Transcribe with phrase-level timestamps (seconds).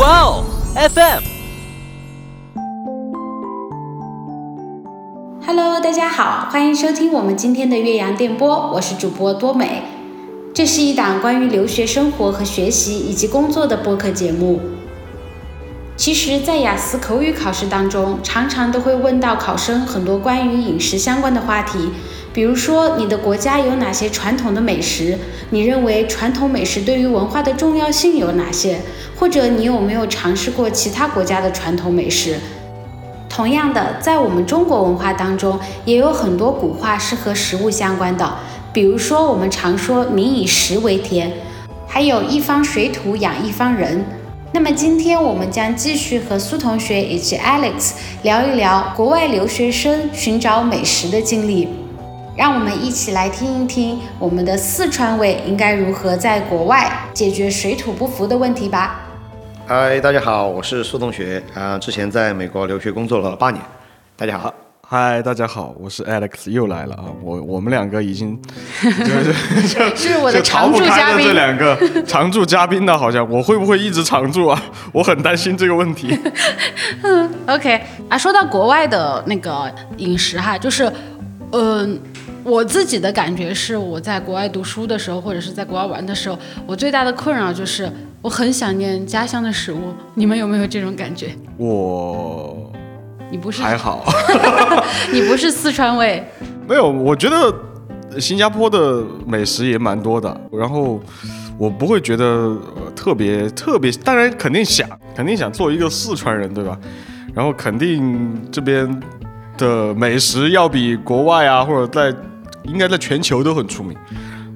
[0.00, 1.22] 哇哦，FM。
[5.46, 9.82] Hello，大家好，欢迎收听我们今天的岳阳电波，我是主播多美。
[10.54, 14.58] 这是一档关于留学生活和学习以及工作的播客节目。
[15.98, 21.90] 其实，在雅思口语考试当中，常常都会问到考生很多关于饮食相关的话题，
[22.32, 25.18] 比如说你的国家有哪些传统的美食？
[25.50, 28.80] 你认为传统美食对于文化的重要性有哪些？
[29.16, 32.38] 或者你有没有尝试过其他国家的传统美食？
[33.28, 38.32] 同样的，在我们中国文化当中，也有很多古话是和食物相关的，
[38.72, 41.32] 比如说我们常说“民以食为天”，
[41.86, 44.04] 还有一方水土养一方人。
[44.52, 47.92] 那么今天我们将继续和苏同学以及 Alex
[48.22, 51.68] 聊一聊国外留学生寻找美食的经历，
[52.40, 58.98] 让我们一起来听一听我们的四川味应该如何在国外解决水土不服的问题吧。
[59.66, 63.62] 嗨，大家好，我是苏同学啊、之前在美国留学工作了八年。
[64.16, 64.54] 大家好，
[64.88, 67.12] 嗨，大家好，我是 Alex，又来了啊！
[67.22, 68.40] 我我们两个已经
[68.80, 71.76] 就是 就是我的常驻嘉宾这两个
[72.08, 74.62] 常驻嘉宾呢，好像我会不会一直常驻啊？
[74.92, 76.18] 我很担心这个问题。
[77.02, 80.90] 嗯 OK 啊，说到国外的那个饮食哈，就是，
[81.52, 82.00] 嗯、
[82.42, 87.90] 我自己的感觉是，我在国外读书的时候，或者是在国外玩的时候，我最大的困扰就是
[88.22, 89.92] 我很想念家乡的食物。
[90.14, 91.34] 你们有没有这种感觉？
[91.56, 92.72] 我
[93.30, 94.04] 你不是还好，
[95.12, 96.24] 你不是四川味，
[96.66, 97.54] 没有，我觉得
[98.18, 101.00] 新加坡的美食也蛮多的，然后
[101.58, 106.78] 我不会觉得、呃特别特别，当然肯定想，肯定想做一个四川人，对吧？
[107.32, 109.00] 然后肯定这边
[109.56, 112.14] 的美食要比国外啊，或者在
[112.64, 113.96] 应该在全球都很出名，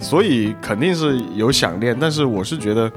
[0.00, 1.97] 所以肯定是有想念。
[1.98, 2.91] 但是我是觉得，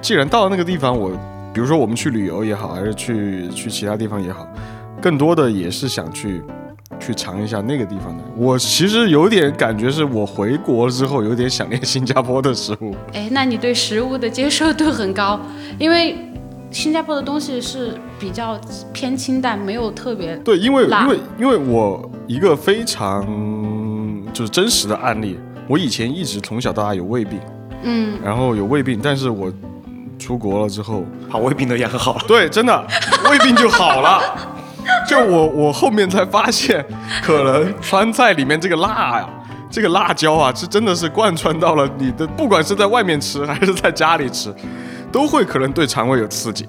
[0.00, 1.10] 既然到了那个地方，我
[1.52, 4.48] 比如说我们去旅游也好，还是去去其他地方也好，
[5.00, 6.42] 更多的也是想去
[6.98, 8.24] 去尝一下那个地方的。
[8.36, 12.94] 我其实有点感觉，是我回国之后有点想念新加坡的食物。
[13.12, 15.40] 哎，那你对食物的接受度很高，
[15.78, 16.16] 因为
[16.70, 18.58] 新加坡的东西是比较
[18.92, 23.24] 偏清淡，没有特别对，因为因为因为我一个非常
[24.34, 27.40] 就是真实的案例，我以前一直从小到大有胃病，
[27.84, 29.50] 嗯，然后有胃病，但是我
[30.18, 32.24] 出国了之后，把胃病都养好了。
[32.26, 32.86] 对，真的
[33.30, 34.20] 胃病就好了。
[35.08, 36.84] 就我我后面才发现，
[37.22, 39.28] 可能川菜里面这个辣呀、
[39.70, 44.52] 这个辣椒啊，是真的是贯穿到了你的，不管是在外面吃还是在家里吃，
[45.12, 46.66] 都会可能对肠胃有刺激。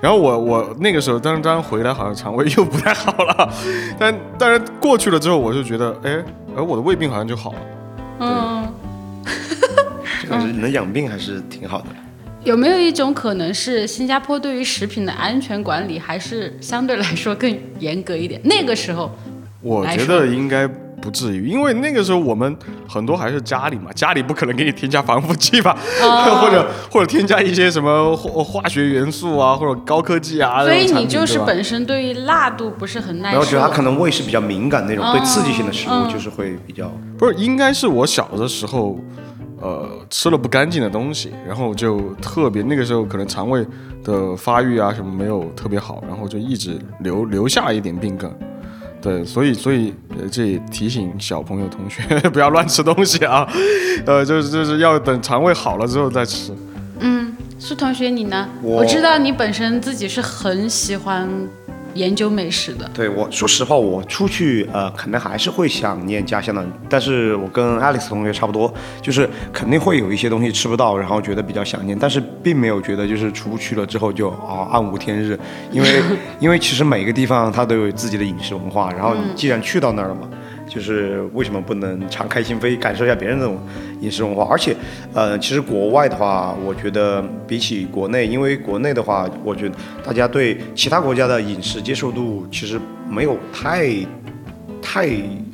[0.00, 3.52] 然后我我那个时候，当然当然回来好像肠胃又不太好了，
[3.98, 6.24] 但但是过去了之后，我就觉得，哎，
[6.58, 7.58] 而我的胃病好像就好了。
[8.18, 8.74] 嗯。
[10.20, 11.86] 这个是能养病还是挺好的。
[12.42, 18.40] 有没有一种可能是新加坡对于食品的安全管理还是相对来说更严格一点？
[18.42, 19.10] 那个时候，
[19.60, 20.68] 我觉得应该
[21.00, 22.56] 不至于，因为那个时候我们
[22.88, 30.62] 很多还是家里嘛，家里不可能给你添加防腐剂吧，哦 或者或者添加一些什么化化学元素啊，或者高科技啊。
[30.62, 33.38] 所以你就是本身对于辣度不是很耐受。
[33.38, 36.90] 然后觉得他可能胃是比较敏感那种，哦对刺激性的食嗯物就是会比较。
[37.16, 38.98] 不是，应该是我小的时候，
[39.60, 43.64] 呃，吃了不干净的东西，然后就特别那个时候可能肠胃
[44.04, 48.30] 的发育啊什么没有特别好，然后就一直留留下一点病根。
[49.00, 53.48] 对，所以所以呃，这也提醒小朋友同学 不要乱吃东西啊，
[54.04, 56.52] 呃，就是就是要等肠胃好了之后再吃。
[57.00, 58.48] 嗯，苏同学你呢？
[58.60, 61.28] 我我知道你本身自己是很喜欢
[61.98, 62.88] 研究美食的。
[62.94, 68.72] 对我说实话，我出去呃，可能还是会想念家乡的，但是我跟 Alex 同学差不多，
[69.02, 75.38] 就是肯定会有一些东西吃不到，然后觉得比较想念，但是并没有觉得就是出去了之后就啊暗无天日，
[75.72, 75.88] 因为
[76.40, 80.28] 因为其实每个地方它都有自己的饮食文化，然后既然去到那儿了嘛。
[80.68, 83.58] 就是为什么不能敞开心扉感受一下别人那种
[84.00, 84.46] 饮食文化？
[84.50, 84.76] 而且，
[85.14, 89.74] 呃，其实国外的话，我觉得比起国内，因为国内的话，我觉得
[90.04, 92.78] 大家对其他国家的饮食接受度其实
[93.08, 93.88] 没有太
[94.82, 95.08] 太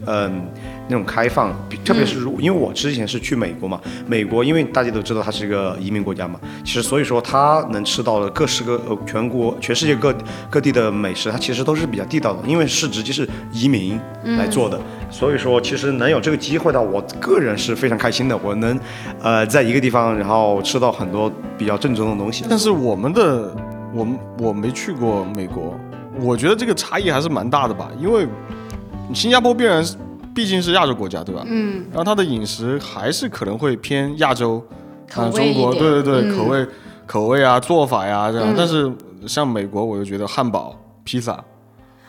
[0.07, 0.47] 嗯、
[0.89, 10.15] 那种开放，比特别是如因为我之前是去美国嘛，美国因为大家都知道它是一个移民国家嘛，其实所以说它能吃到的各式各呃全国全世界各
[10.51, 13.99] 各地的美食，它其实都是比较地道的，因为是直接是移民
[14.39, 14.79] 来做的，
[15.11, 18.79] 所以说其实能有这个机会的，我个人是非常开心的，我能
[19.23, 22.45] 呃在一个地方然后吃到很多比较正宗的东西。
[22.49, 23.55] 但是我们的
[23.95, 25.79] 我们我没去过美国，
[26.21, 28.27] 我觉得这个差异还是蛮大的吧，因为
[29.13, 29.97] 新加坡必然是
[30.35, 31.43] 毕竟是亚洲国家，对吧？
[31.47, 34.63] 嗯，然后它的饮食还是可能会偏亚洲，
[35.13, 36.37] 口啊，中国，对对对，嗯。
[36.37, 36.67] 口味
[37.07, 38.49] 口味啊、做法呀这样。
[38.51, 38.55] 嗯。
[38.57, 38.91] 但是
[39.27, 41.33] 像美国，我就觉得汉堡、披萨，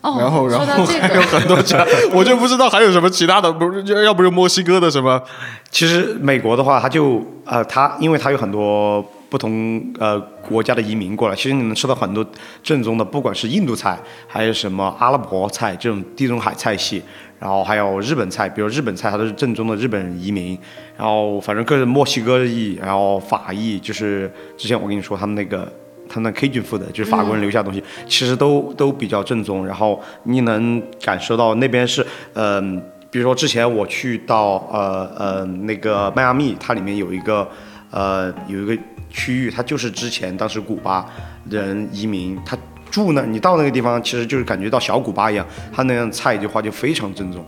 [0.01, 5.21] 哦，然后然后还有，很多其他， 我就不知道还有什么其他的，不是就要不是墨西哥的什么，
[5.69, 12.25] 其实美国的话，它就呃，它因为它有很多不同呃国家的移民过来，其实你能吃到很多
[12.63, 17.01] 正宗的，不管是印度菜，还有什么阿拉伯菜这种地中海菜系，
[17.39, 20.57] 然后还有日本菜，比如日本菜它都是正宗的日本移民，
[20.97, 25.71] 然后反正各种墨西哥裔，然后法裔，就是之前我跟你说他们那个。
[26.07, 29.65] 他们那 Cajun food 就是法国人留下东西，其实都都比较正宗。
[29.65, 32.79] 然后你能感受到那边是，嗯、
[33.09, 37.49] 比如说之前我去到呃呃那个迈阿密，它里面有一个
[37.89, 38.77] 呃有一个
[39.15, 41.09] 区域，它就是之前当时古巴
[41.49, 42.57] 人移民，他
[42.91, 47.43] 住那，你到那个地方，其实就是感觉到小古巴一样，他那样菜的话就非常正宗，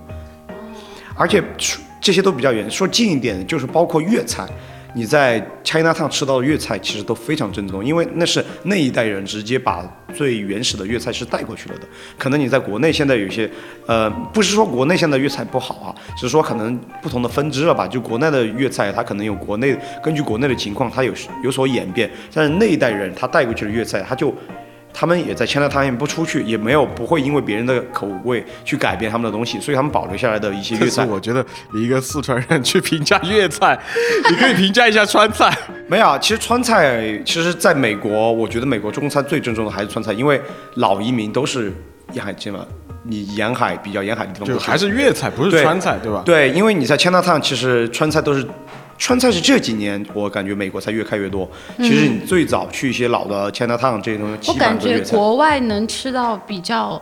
[1.14, 1.44] 而且
[2.00, 2.72] 这些都比较远。
[2.72, 4.48] 说近一点的，就是包括粤菜。
[4.98, 11.82] 你在 China Town 吃到的粤菜其实都非常正宗，因为那是那一代人直接把最原始的粤菜是带过去了的。
[12.18, 13.48] 可能你在国内现在有些，
[13.86, 17.88] 呃，不是说国内现在粤菜不好啊，只是说可能不同的分支了吧。
[17.88, 21.14] 就国内的粤菜，它可能有国内根据国内的情况，它有
[21.44, 22.10] 有所演变。
[22.34, 24.34] 但是那一代人他带过去的粤菜，他就
[25.00, 31.06] 他们也在 China Town 不出去，也没有不会因为别人的口味去改变他们的东西，所以他们保留下来的一些粤菜。
[31.06, 33.78] 我觉得你一个四川人去评价粤菜，
[34.28, 35.56] 你可以评价一下川菜。
[35.88, 40.42] 没有啊，其实川菜，其实在美国，我觉得美国中餐最正宗的还是川菜，因为
[40.78, 41.72] 老移民都是
[42.14, 42.60] 沿海基本
[43.04, 46.24] 你沿海比较沿海的地方，就还是粤菜，不是川菜，对吧？
[46.26, 48.44] 对，因为你在 China Town，其实川菜都是，
[48.98, 51.50] 川菜是这几年我感觉美国菜越开越多。
[51.78, 55.00] 其实你最早去一些老的 China Town 这些东西，我感觉。
[55.12, 57.02] 国外能吃到比较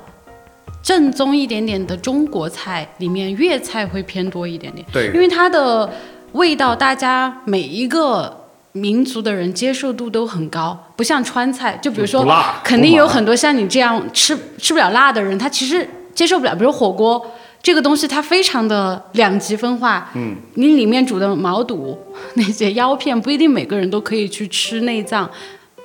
[0.83, 4.85] 正宗一点点的中国菜，里面粤菜会偏多一点点。
[4.91, 5.91] 对因为它的
[6.33, 12.25] 味道，大家每一个民族的人接受度都很高，不像川菜，就比如说，
[12.63, 16.53] 肯定有很多像你这样吃吃不了辣的人，他其实接受不了。
[16.53, 17.25] 比如火锅
[17.65, 20.11] 这个东西，它非常的两极分化。
[20.13, 21.97] 嗯，你里面煮的毛肚
[22.35, 25.27] 那些腰片，不一定每个人都可以去吃内脏。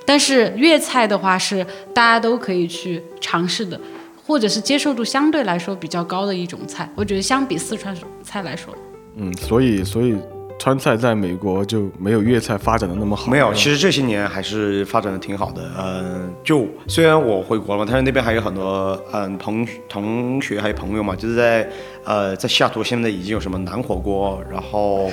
[0.05, 3.81] 但是粤菜的话是大家都可以去尝试的，
[4.27, 6.87] 或者是接受度相对来说比较高的一种菜。
[6.93, 8.71] 我觉得相比四川菜来说，
[9.15, 10.15] 嗯，所以所以
[10.61, 13.31] 川菜在美国就没有粤菜发展的那么好。
[13.31, 15.63] 没有，其实这些年还是发展的挺好的。
[15.75, 21.67] 嗯，就虽然我回国了嘛，但是那边还有很多嗯同同学还有朋友嘛，就是在
[22.03, 25.09] 呃在西雅图现在已经有什么南火锅，然后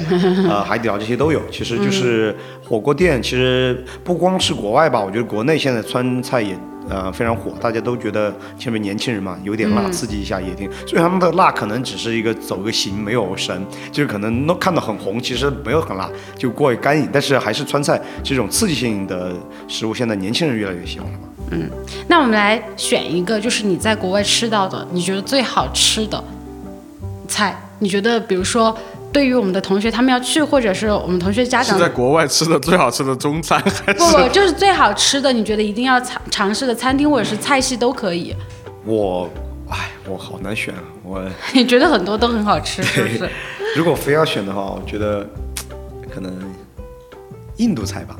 [0.50, 1.40] 呃 海底捞这些都有。
[1.50, 6.54] 其实就是火锅店，其实不光是国外吧，我觉得国内现在川菜也。
[6.88, 10.70] 呃，非常火，大家都觉得前面年轻人嘛，有点辣，刺激一下也挺。
[10.86, 17.08] 所以他们的辣可能只是一个走个形，没有神，就是可能都看到很红，其实没有很辣，就过于干瘾。
[17.12, 19.32] 但是还是川菜这种刺激性的
[19.66, 21.28] 食物，现在年轻人越来越喜欢了嘛。
[22.08, 26.22] 那我们来选一个，就是你在国外吃到的，你觉得最好吃的
[27.26, 27.58] 菜。
[27.80, 28.76] 你觉得，比如说，
[29.12, 38.34] 对于我们的同学，他们要去，或者是我们同学家长是在国外吃的最好吃的中餐，还是不 不，就是最好吃的，你觉得一定要尝尝试的餐厅或者是菜系都可以。
[38.84, 39.28] 我，
[39.70, 40.80] 哎，我好难选啊。
[41.02, 41.24] 我
[41.54, 43.30] 你觉得很多都很好吃，是不是？
[43.76, 45.26] 如果非要选的话，我觉得
[46.12, 46.32] 可能
[47.56, 48.16] 印度菜吧，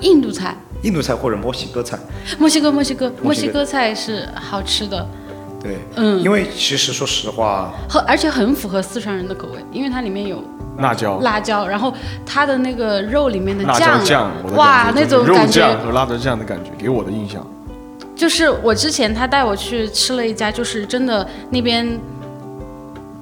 [0.00, 1.98] 印度菜、印度菜或者墨西哥菜。
[2.38, 5.06] 墨西哥、墨西哥、墨西哥菜是好吃的，
[5.62, 6.20] 对，嗯。
[6.22, 10.42] 因为其实说实话，和而且很符合四川人的口味，因为它里面有
[10.78, 11.92] 辣椒、辣椒，然后
[12.24, 17.46] 它的那个肉里面的辣椒酱，的哇，那种感觉酱和辣椒酱的感觉，给我的印象。
[18.16, 21.98] 就是我之前他带我去吃了一家，就是真的那边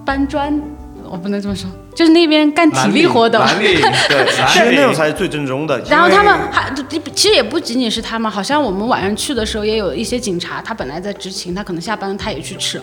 [0.05, 0.61] 搬砖，
[1.09, 3.45] 我不能这么说，就是那边干体力活的。
[3.59, 3.75] 对，
[4.47, 5.77] 其实那种才是最正宗的。
[5.91, 6.73] 然后他们还
[7.13, 12.81] 其实也不仅仅是他们，好像我们晚上去的时候也有一些警察，他本来在执勤，他可能下班了他也去吃，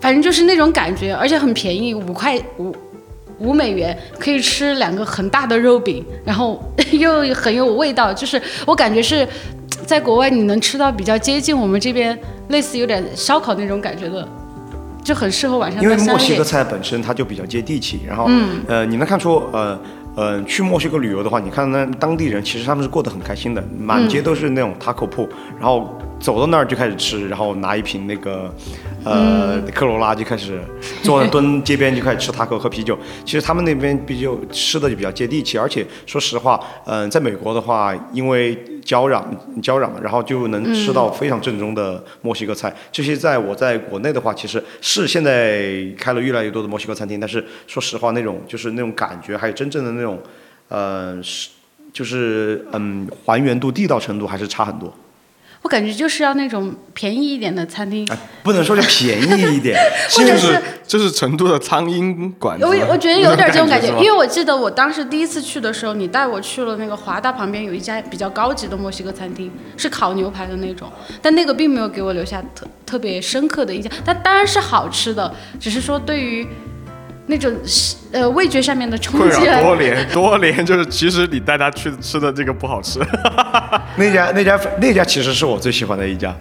[0.00, 2.74] 反正就是那种感觉，而且很便宜，五块五
[3.40, 6.58] 五美元可以吃两个很大的肉饼，然后
[6.92, 9.28] 又很有味道，就是我感觉是
[9.86, 12.18] 在国外你能吃到比较接近我们这边
[12.48, 14.26] 类似有点烧烤那种感觉的，
[15.02, 15.96] 就很适合晚上因为。
[15.96, 18.28] 墨西哥菜本身它就比较接地气，然后，
[18.66, 19.78] 呃，你能看出，呃，
[20.14, 25.28] 呃，去墨西哥旅游的话，你看那当地人其实他们是过得很开心的，满街都是那种 taco 铺，
[25.58, 28.54] 然后走到那儿就开始吃，然后拿一瓶那个，
[29.04, 30.60] 呃，科罗拉就开始
[31.02, 32.96] 坐在蹲街边就开始吃 taco 喝啤酒。
[33.26, 39.24] 其实他们那边啤酒吃的就比较接地气，而且说实话，嗯、在美国的话，因为交壤
[39.60, 42.72] 交壤，然后就能吃到非常正宗的墨西哥菜。
[42.92, 50.16] 这些在我在国内的话，其实是现在开了越来越多的墨西哥餐厅，但是说实话，那种就是那种感觉，还有真正的那种，
[50.68, 51.48] 呃，是
[51.92, 54.94] 就是嗯还原度、地道程度还是差很多。
[55.62, 59.78] 我感觉就是要那种便宜一点的餐厅，哎，不能说就便宜一点，
[60.10, 62.66] 或者是就是成都的苍蝇馆子。
[62.66, 70.90] 我我觉得有点这种感觉， 因为我记得我当时第一次去的时候，你带我去了那个华大旁边有一家比较高级的墨西哥餐厅，是烤牛排的那种，
[71.22, 73.90] 但那个并没有给我留下特特别深刻的印象。
[74.04, 76.46] 但当然是好吃的，只是说对于
[77.26, 77.52] 那种
[78.12, 82.98] 呃味觉上面的冲困击扰多年，多年就是其实你带他去吃的这个不好吃，
[83.96, 86.34] 那家那家那家其实是我最喜欢的一家。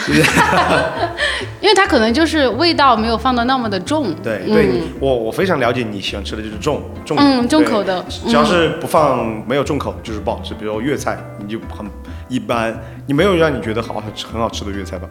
[1.60, 4.14] 因为它可能就是味道没有放的那么的重。
[4.22, 10.54] 对对，嗯我我非常了解你喜欢吃的就是重重嗯重口的只要是不放没有重口就是不好吃。
[10.54, 11.84] 比如粤菜，你就很
[12.28, 12.74] 一般，
[13.06, 15.06] 你没有让你觉得好吃很好吃的粤菜吧？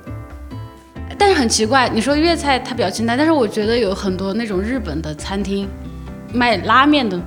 [1.20, 5.68] 但是很奇怪，你说粤菜它比较清淡，但是我觉得有很多那种日本的餐厅
[6.34, 7.20] 卖拉面的，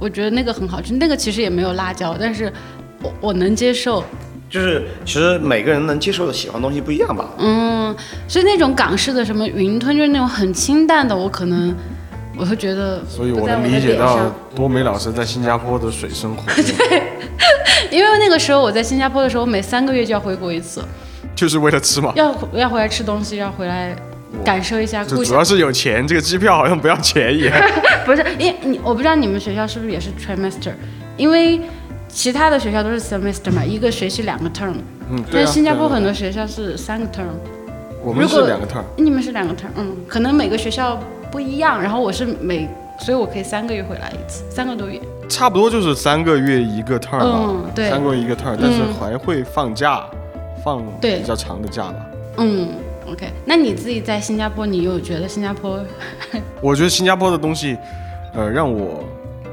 [0.00, 2.52] 我觉得那个很好吃，那个其实也没有辣椒，但是
[3.00, 4.04] 我我能接受。
[4.48, 7.28] 就是其实每个人能接受的喜欢的东西不一样吧。
[7.38, 7.94] 嗯，
[8.28, 11.74] 所以那种港式的什么云吞，就是那种很清淡的，我可能
[12.38, 16.42] 我会觉得所以我能理解到多美老师在新加坡的水生活，
[17.90, 20.80] 因为那个时候我在新加坡的时候，我每三个月就要回国一次，
[21.34, 22.12] 就是为了吃嘛。
[22.16, 23.94] 要要回来吃东西，要回来
[24.44, 25.24] 感受一下故乡。
[25.24, 27.50] 主要是有钱，这个机票好像不要钱也。
[28.04, 30.72] 不是，因为你我不知道你们学校是不是也是 trimester，
[31.16, 31.60] 因为
[32.08, 34.74] 其他的学校都是 semester 嘛，一个学期两个 term，
[35.10, 35.44] 嗯，对啊。
[35.44, 37.26] 但新加坡很多学校是三个 term，
[38.02, 40.98] 我们是两个 term 你们是两个 term，嗯，可能每个学校
[41.30, 42.68] 不一样，然后我是每，
[43.00, 45.00] 所以我可以三个月回来一次，三个多月。
[45.28, 50.06] 差不多就是三个月一个 term 吧，嗯对三个月一个 term，但是嗯还会放假，
[50.66, 51.94] 放对比较长的假吧。
[52.38, 52.68] 嗯
[53.08, 55.78] ，OK，那你自己在新加坡，你有觉得新加坡
[56.60, 57.78] 我觉得新加坡的东西，
[58.34, 59.04] 呃，让我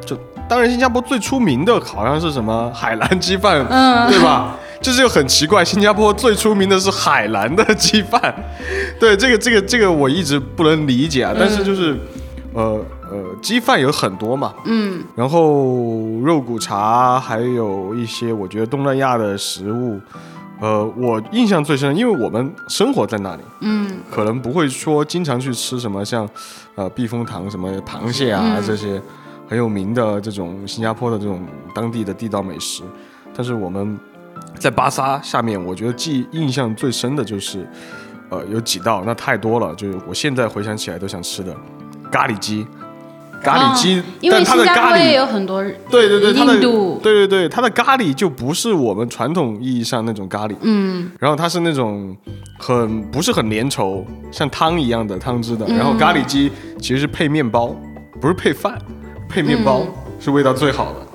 [0.04, 0.18] 就
[0.50, 4.58] 当然新加坡最出名的好像是什么海南鸡饭，嗯对吧？
[4.82, 8.34] 这就很奇怪，新加坡最出名的是海南的鸡饭，
[9.00, 11.32] 对这个这个这个我一直不能理解啊。
[11.40, 11.96] 但是就是，
[12.54, 20.02] 呃呃，鸡饭有很多嘛，嗯然后肉骨茶，还有一些我觉得东南亚的食物，
[20.60, 24.00] 呃，我印象最深，因为我们生活在那里，嗯。
[24.10, 26.30] 可能不会说经常去吃什么像，
[26.76, 28.64] 呃，避风塘什么螃蟹啊、嗯。
[28.66, 29.02] 这些
[29.48, 31.42] 很有名的这种新加坡的这种
[31.76, 32.84] 当地的地道美食，
[33.36, 34.00] 但是我们
[34.58, 37.68] 在巴沙下面，我觉得记印象最深的就是，
[38.30, 41.54] 呃，有几道那太多了，就是我现在回想起来都想吃的
[42.10, 42.66] 咖喱鸡。
[43.44, 52.16] 咖喱鸡，哦因为但它新加坡也的咖喱，有很多对对对，它的印度对对对，它的咖喱就不是我们传统意义上那种咖喱，嗯然后它是那种
[52.58, 55.66] 很不是很粘稠，像汤一样的汤汁的。
[55.68, 57.76] 嗯然后咖喱鸡其实是配面包，
[58.22, 58.80] 不是配饭，
[59.30, 61.06] 配面包、嗯是味道最好的。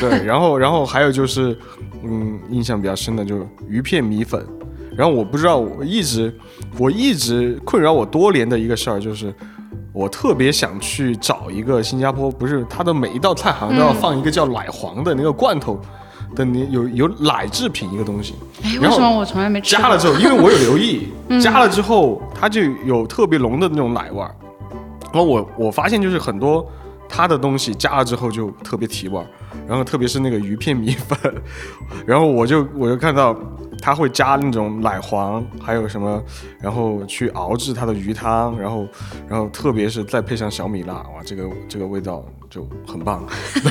[0.00, 1.54] 对， 然后然后还有就是，
[2.02, 4.42] 嗯，印象比较深的就是鱼片米粉。
[4.96, 6.34] 然后我不知道，我一直
[6.78, 9.32] 我一直困扰我多年的一个事儿就是。
[9.98, 15.76] 我特别想去找一个新加坡，不是它的每一道菜好像都要放一个叫奶黄的那个罐头
[16.36, 19.74] 的，你有有奶制品一个东西，哎，为然后什么我从来没吃？
[19.76, 21.08] 加了之后，因为我有留意，
[21.42, 24.32] 加了之后它就有特别浓的那种奶味儿。
[25.12, 26.64] 然后我我发现就是很多
[27.08, 29.26] 它的东西加了之后就特别提味儿，
[29.66, 31.18] 然后特别是那个鱼片米粉，
[32.06, 33.36] 然后我就我就看到
[33.80, 36.22] 它会加那种奶黄，还有什么，
[36.60, 38.86] 然后去熬制它的鱼汤，然后
[39.28, 43.22] 然后特别是再配上小米辣，哇，这个这个味道就很棒。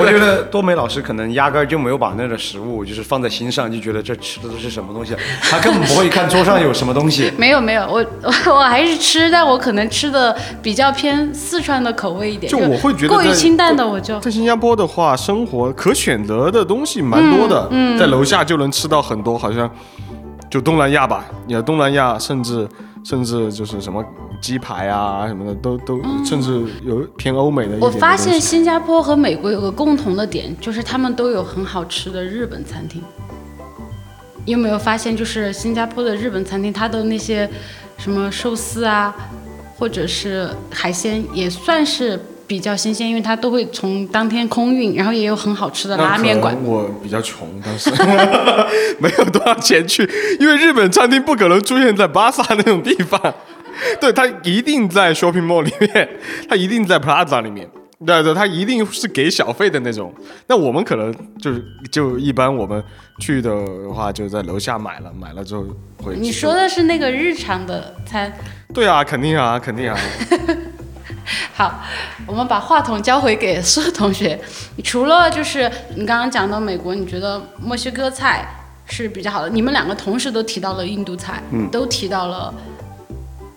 [0.00, 7.32] 我觉得多美老师可能压根儿就没有把那个食物就是放在心上，就觉得这吃的都是什么东西，他根本不会看桌上有什么东西。
[7.38, 19.70] 没有没有，我我 我还是吃，但我可能吃的比较偏四川的口味一点，就我会觉得过于清淡的我就在新加坡的话，生活可选择的东西蛮多的，嗯在楼下就能吃到很多，好像
[20.50, 22.66] 就东南亚吧，你看东南亚，甚至
[23.06, 24.04] 甚至就是什么
[24.40, 33.00] 鸡排啊什么的，都都、甚至有偏欧美的一点嗯我发现新加坡和美国有个共同的点，就是他们都有很好吃的日本餐厅。
[34.44, 37.48] 你有没有发现，就是新加坡的日本餐厅，它的那些
[37.96, 39.14] 什么寿司啊，
[39.76, 47.90] 或者是海鲜，也算是比较新鲜，因为它都会从当天空运，然后也有很好吃的拉面馆我比较穷，当时
[48.98, 53.20] 没有多少钱去，因为日本餐厅不可能出现在巴萨那种地方，
[54.00, 56.08] 对，它一定在 shopping mall 里面，
[56.48, 57.68] 它一定在 Plaza 里面。
[58.04, 60.12] 对对，它一定是给小费的那种。
[60.48, 61.10] 那我们可能
[61.40, 62.84] 就是就一般我们
[63.20, 63.50] 去的
[63.90, 65.64] 话，就在楼下买了，买了之后
[66.04, 66.20] 回去。
[66.20, 68.30] 你说的是那个日常的餐，
[68.74, 69.98] 对啊，肯定啊，肯定啊。
[71.54, 71.80] 好，
[72.26, 74.38] 我们把话筒交回给苏同学。
[74.84, 78.46] 除了就是你刚刚讲到美国，你觉得墨西哥菜
[78.86, 79.48] 是比较好的？
[79.48, 82.52] 你们两个同时都提到了印度菜，嗯都提到了。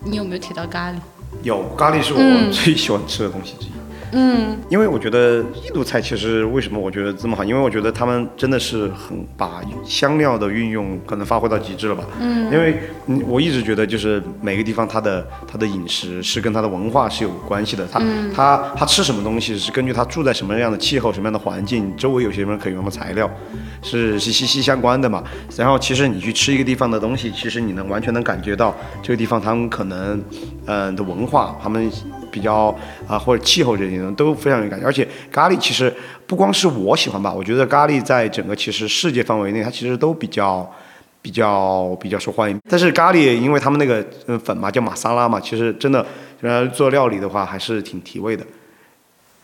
[0.02, 0.96] 你有没有提到咖喱？
[1.44, 3.72] 有咖喱是我嗯最喜欢吃的东西之一。
[3.76, 3.79] 嗯，
[4.70, 7.44] 因为我觉得印度菜其实为什么我觉得这么好？
[7.44, 12.04] 因为我觉得他们真的是很把香料的运用可能发挥到极致了吧。
[12.20, 17.88] 嗯，因为嗯我一直觉得就是每个地方它的它的饮食是跟它的文化是有关系的。
[17.92, 18.00] 它
[18.34, 23.30] 它它吃什么东西是根据它住在什么样的气候、什么样的环境，周围有些什么可以用的材料，
[23.82, 25.24] 是是息息相关的嘛。
[25.58, 30.18] 然后其实你去吃一个地方的东西，其实你能完全能感觉到这个地方他们可能
[30.66, 31.90] 嗯、呃的文化，他们
[32.32, 32.76] 比较
[33.08, 34.86] 啊、或者气候这些东西都非常有感觉。
[34.86, 35.94] 而且咖喱其实
[36.26, 40.70] 不光是我喜欢吧，我觉得咖喱在整个其实世界范围内，它其实都比较。
[41.22, 44.02] 比较比较受欢迎，但是咖喱因为他们那个
[44.40, 46.04] 粉嘛叫玛莎拉嘛，其实真的
[46.40, 48.46] 呃做料理的话还是挺提味的。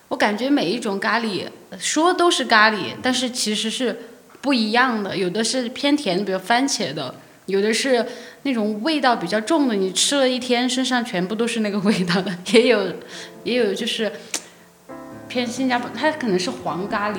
[0.08, 1.44] 我感觉每一种咖喱
[1.78, 3.94] 说都是咖喱，但是其实是
[4.40, 5.18] 不一样的。
[5.18, 7.14] 有的是偏甜，比如番茄的；
[7.46, 8.06] 有的是
[8.44, 12.32] 那种味道比较重的，你吃了一天身上全部都是那个味道的。
[12.54, 12.94] 也有，
[13.44, 14.12] 也有就是
[15.28, 17.18] 偏新加坡，它可能是黄咖喱，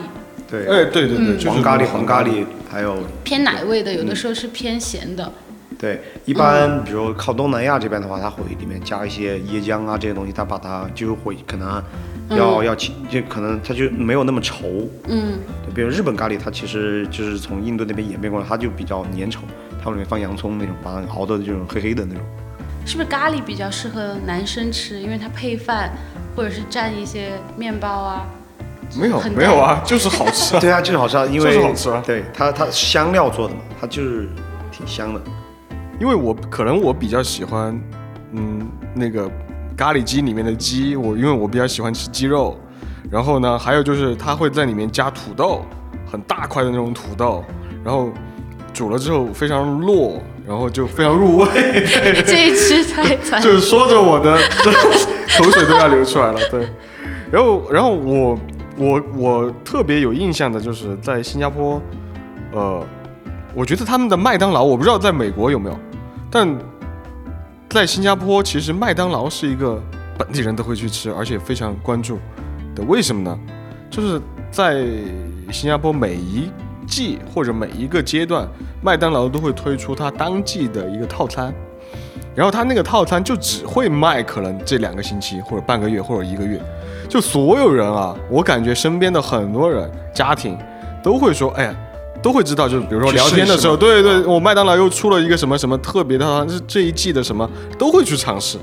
[0.51, 2.45] 对，哎，对对对，就是黄咖喱、黄咖喱。
[2.69, 5.33] 还有偏奶味的；有的时候是偏咸的。
[5.79, 11.83] 对，一般比如靠东南亚这边的话，它会里面加一些椰浆啊这些东西，它把它就会可能
[12.31, 14.87] 要、要清，就可能它就没有那么稠。
[15.07, 15.39] 嗯，
[15.75, 19.39] 比如日本咖喱，它其实就是从印度那边演变过来，它就比较粘稠，
[19.87, 22.23] 它里面放洋葱那种，把它熬的这种黑黑的那种。
[22.85, 25.01] 是不是咖喱比较适合男生吃？
[25.01, 25.93] 因为它配饭
[26.35, 28.27] 或者是蘸一些面包啊。
[28.99, 30.61] 没有没有啊，就是好吃啊。
[30.61, 34.29] 对啊，就是好吃啊，因为就是好吃啊对它它香料做的嘛，它就是
[34.73, 35.21] 挺香的。
[36.01, 37.81] 因为我可能我比较喜欢，
[38.33, 39.31] 嗯，那个
[39.77, 42.59] 咖喱鸡里面的鸡，我因为我比较喜欢吃鸡肉，
[43.11, 45.63] 然后呢，还有就是它会在里面加土豆，
[46.11, 47.45] 很大块的那种土豆，
[47.83, 48.11] 然后
[48.77, 51.47] 煮了之后非常糯，然后就非常入味，
[52.27, 53.41] 这一期太惨。
[53.41, 54.37] 就是说着我的
[55.39, 56.69] 口水都要流出来了，对。
[57.33, 58.39] 然后，然后我
[58.77, 61.81] 我我特别有印象的就是在新加坡，
[62.53, 62.87] 呃，
[63.55, 65.79] 我觉得他们的麦当劳，我不知道在美国有没有，
[66.31, 66.47] 但
[67.71, 69.83] 在新加坡其实麦当劳是一个
[70.19, 72.19] 本地人都会去吃，而且非常关注
[72.75, 72.83] 的。
[72.85, 73.39] 为什么呢？
[73.89, 74.85] 就是在
[75.51, 76.51] 新加坡每一
[76.87, 78.49] 季或者每一个阶段，
[78.83, 81.53] 麦当劳都会推出它当季的一个套餐。
[82.35, 86.61] 然后它那个套餐就只会卖可能这两个星期或者半个月或者一个月，
[87.09, 90.59] 就所有人啊，我感觉身边的很多人家庭
[91.03, 91.75] 都会说，哎呀，
[92.23, 98.59] 都会知道，就是比如说聊天的时候，对对，我麦当劳又出了一个什么什么特别的套餐，是这一季的什么，都会去尝试。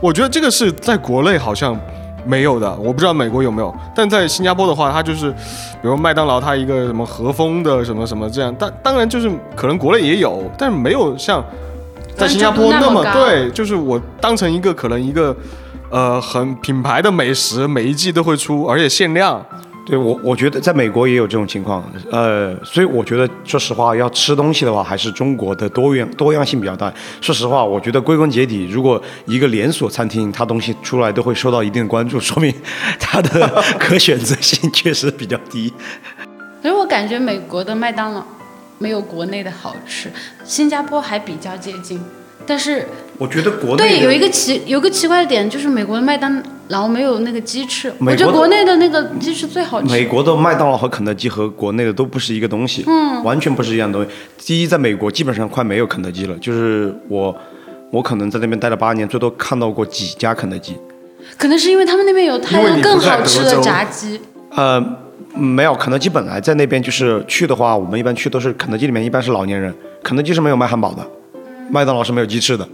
[0.00, 1.78] 我觉得这个是在国内好像
[2.26, 11.44] 没有的，我不知道美国有没有，但在新加坡的话，它就是，比如麦当劳它一个什么和风的什么什么这样，但当然就是可能国内也有，但是没有像
[12.16, 15.34] 在新加坡那么对，就是我当成一个可能一个
[15.90, 19.44] 呃很品牌的美食，每一季都会出，而且限量。
[19.88, 26.92] 对我，我觉得在美国也有这种情况，呃，所以我觉得，说实话，要吃东西的话，还是中国的多元多样性比较大。
[27.22, 32.54] 说实话，我觉得归根结底，如果一个连锁餐厅，它东西出来都会受到一定的关注，说明
[33.00, 33.48] 它的
[33.80, 35.72] 可选择性确实比较低。
[36.60, 38.22] 所以我感觉美国的麦当劳
[38.76, 40.12] 没有国内的好吃，
[40.44, 41.98] 新加坡还比较接近，
[42.48, 42.86] 但是
[43.18, 49.88] 我觉得国内对有一个奇有个奇怪的点就是美国的麦当劳没有那个鸡翅，我觉得国内的那个鸡翅最好吃。
[49.92, 54.10] 美国的麦当劳和肯德基和国内的都不是一个东西，嗯，完全不是一样的东西。
[54.38, 57.36] 第一，在美国基本上快没有肯德基了，就是我，
[57.90, 60.74] 我可能在那边待了八年，最多看到过几家肯德基。
[61.36, 64.18] 可能是因为他们那边有太多更好吃的炸鸡。
[64.50, 64.82] 呃，
[65.34, 71.06] 没有，肯德基本来在那边就是去的话，我们一般去都是肯德基里面一般是老年人，肯德基是没有卖汉堡的，
[71.68, 72.68] 麦当劳是没有鸡翅的。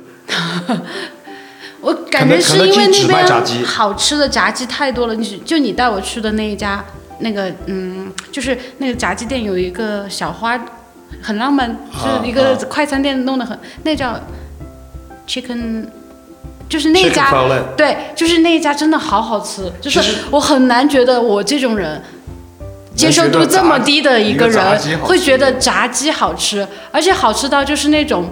[1.81, 5.15] 我感觉是因为那边好吃的炸鸡太多了。
[5.15, 6.83] 你就你带我去的那一家，
[7.19, 10.59] 那个嗯，就是那个炸鸡店有一个小花，
[11.21, 14.19] 很浪漫，就是一个快餐店弄得很，那叫
[15.29, 15.85] chicken，
[16.69, 17.31] 就是那家
[17.77, 22.03] 对，就是那一家真的好好吃，就是我很难觉得我这种人。
[22.97, 28.31] 接受度这么低的一个人会觉得炸鸡好吃，而且好吃到就是那种，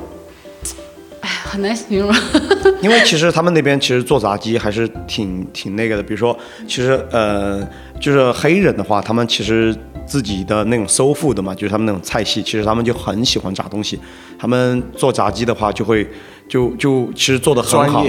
[1.22, 2.12] 哎，很难形容。
[2.82, 7.66] 因为其实他们那边其实做炸鸡还是挺挺那个的，比如说，其实呃，
[8.00, 13.98] 就是黑人的话，他们其实自己的那种 soul food 嘛，就是他们那种菜系，其实他们就很喜欢炸东西。
[14.38, 16.06] 他们做炸鸡的话，就会
[16.48, 18.04] 就就其实做的很好。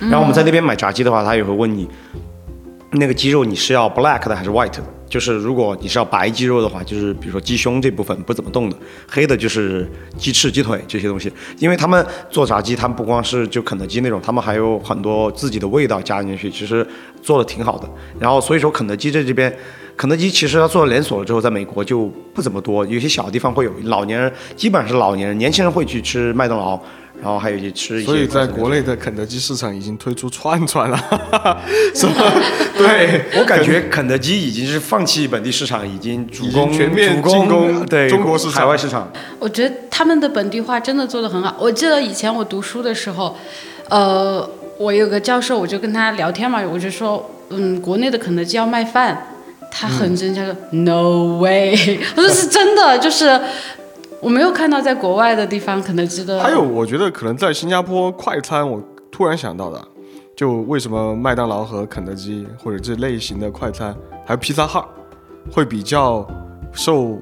[0.00, 1.88] 然后我们在那边买炸鸡的话，他也会问你，
[2.92, 4.84] 那个鸡肉你是要 black 的还是 white 的？
[5.08, 8.76] 就是如果你是要白鸡肉的话，就是比如说鸡胸这部分不怎么动的，
[9.08, 11.32] 黑的就是鸡翅、鸡腿这些东西。
[11.58, 16.86] 因为他们做炸鸡，他们不光是就肯德基那种，他们还有很多自己的味道加进去，其实
[17.22, 17.88] 做的挺好的。
[18.20, 19.54] 然后所以说肯德基在这边，
[19.96, 26.78] 肯德基其实它做了连锁了之后，在美国就不怎么多，有些小地方会有，老年人基本上是老年人，年轻人会去吃麦当劳。
[27.20, 30.96] 然后还有一些吃一些，所以在国内的肯德基市场已经推出串串了，
[31.94, 32.32] 是吧？
[32.76, 39.10] 对我感觉肯德基已经是放弃本地市场，已经主攻全面进攻对中国市场、海外市场。
[39.40, 41.56] 我觉得他们的本地化真的做得很好。
[41.58, 43.36] 我记得以前我读书的时候，
[43.88, 49.34] 呃，我有个教授，我就跟他聊天嘛，我就说，嗯，国内的肯德基要卖饭，
[49.72, 53.40] 他很真，他说 No way，我说是真的，就是。
[54.20, 56.40] 我没有看到在国外的地方肯德基的。
[56.40, 59.80] 还有，我觉得可能在新加坡快餐，我突然想到的，
[60.36, 63.94] 就为什么麦当劳和肯德基或者这类型的快餐，
[64.26, 64.86] 还有披萨哈，
[65.52, 66.26] 会比较
[66.72, 67.18] 受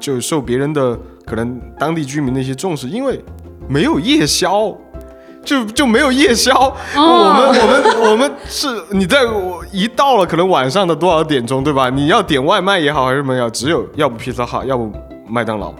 [0.00, 3.22] 就受别人的可能当地居民的一些重视，因为
[3.68, 4.76] 没有夜宵，
[5.44, 6.52] 就 就没有夜宵。
[6.96, 11.88] 我们 我们我们是你在我一到了可能晚上的多少点钟，对吧？
[11.88, 14.90] 你要点外卖也好还是什么要，只有要不披萨哈，要不
[15.28, 15.72] 麦当劳。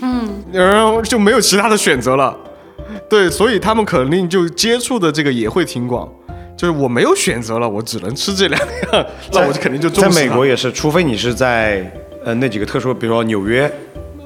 [0.00, 2.36] 嗯，然后就没有其他的选择了，
[3.08, 6.08] 对，所以他们肯定就接触的这个也会挺广，
[6.56, 8.60] 就是我没有选择了，我只能吃这两
[8.92, 11.90] 样，那我就肯定就在美国也是，除非你是在
[12.24, 13.72] 呃那几个特殊，比如说纽约。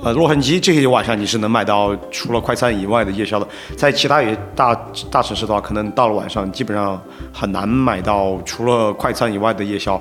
[0.03, 4.75] 呃，洛杉矶这些晚上你是能买到除了快餐以外的夜宵的，在其他也大
[5.09, 7.01] 大城市的话，可能到了晚上基本上
[7.33, 10.01] 很难买到除了快餐以外的夜宵。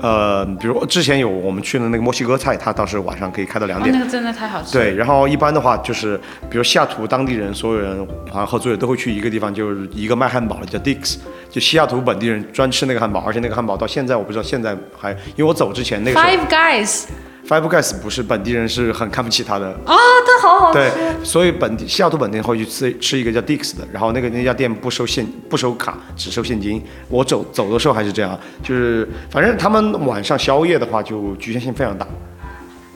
[0.00, 3.92] 呃，比如之前有我们去的那个墨西哥菜，它倒是晚上可以开到两点。
[3.92, 4.72] 那个真的太好吃。
[4.78, 6.16] 对，然后一般的话就是，
[6.48, 11.16] 比如西雅图当地人所有人好像喝醉了都会去一个地方，就是一个卖汉堡的叫 Dick's，
[11.50, 16.20] 就西雅图本地人专吃那个汉堡，而且那个汉堡到现在我不知道现在还，因为我走之前那个。
[16.20, 17.06] Five Guys。
[17.48, 19.94] Five Guys 不是本地人是很看不起他的啊，
[20.26, 20.78] 他好好吃。
[20.78, 20.90] 对，
[21.24, 26.82] 所以本地西雅图本地人会去吃吃一个叫 Dick's 的，然后那个那家店不收现不收卡，只收现金。
[27.08, 32.06] 我走走的时候还是这样，就是反正他们晚上宵夜的话就局限性非常大。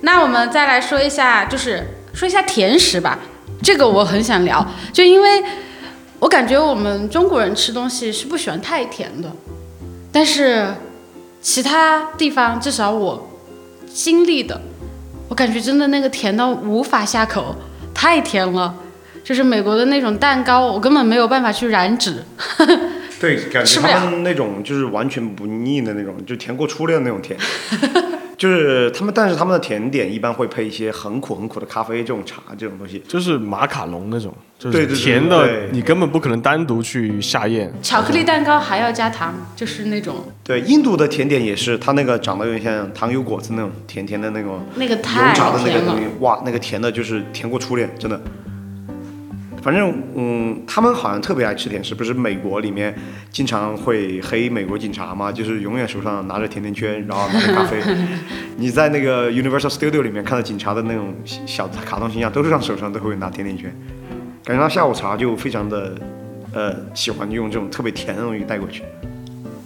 [0.02, 3.18] 那我们再来说一下，就是说一下甜食吧，
[3.62, 5.42] 这个我很想聊，就因为
[6.20, 9.30] 我感觉我们中国人吃东西是不喜欢太甜的，
[10.12, 10.68] 但是
[11.42, 13.30] 其他地方至少我。
[13.96, 14.60] 经历的，
[15.26, 17.56] 我感觉真的那个甜到无法下口，
[17.94, 18.74] 太甜了。
[19.24, 22.22] 就是美国的那种蛋糕，我根本没有办法去燃脂。
[23.18, 27.36] 对，感觉 他们那种就是完全不腻的那种，就甜过初恋的那种甜。
[28.36, 37.72] 就是他们，但是他们的甜点一般会配一些很苦很苦的咖啡，这种茶这种东西，就是马卡龙那种，就是甜的，你根本不可能单独去下咽。
[37.82, 40.16] 巧克力蛋糕还要加糖，就是那种。
[40.44, 45.94] 对，印度的甜点也是，它那个长得有点像糖油果子那种甜甜的那种，那个太甜了。
[46.20, 48.20] 哇，那个甜的就是甜过初恋，真的。
[49.62, 52.94] 反正嗯，他们好像特别爱吃甜食，不是美国里面
[53.30, 55.32] 经常会黑美国警察吗？
[55.32, 57.78] 就是永远手上拿着甜甜圈，然后拿着咖啡。
[58.56, 63.74] 你在那个 Universal Studio 里面看到警察的那种小卡通形象，都是让手上都会拿甜甜圈。
[64.44, 65.94] 感觉他下午茶就非常的
[66.52, 68.82] 呃喜欢用这种特别甜的东西带过去。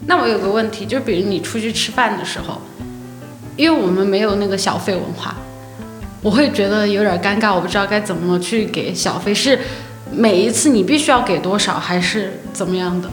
[0.07, 2.61] 那我有个问题，就比如你出去吃饭的时候，
[3.57, 5.37] 因为我们没有那个小费文化，
[6.23, 9.59] 我会觉得有点尴尬，我不知道该怎么去给小费是。
[10.13, 13.09] 每一次你必须要给多少，还是怎么样的？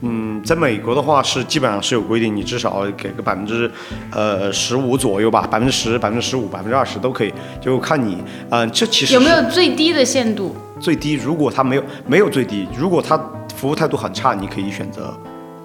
[0.00, 3.70] 嗯，在美国的话是基本上是有规定，你至少给个百分之，
[4.10, 8.16] 呃十五左右吧，百分之十、百分之十五、百分之二十都可以，就看你。
[8.48, 10.56] 嗯，这其实有没有最低的限度？
[10.80, 13.20] 最低，如果他没有没有最低，如果他
[13.54, 15.14] 服务态度很差，你可以选择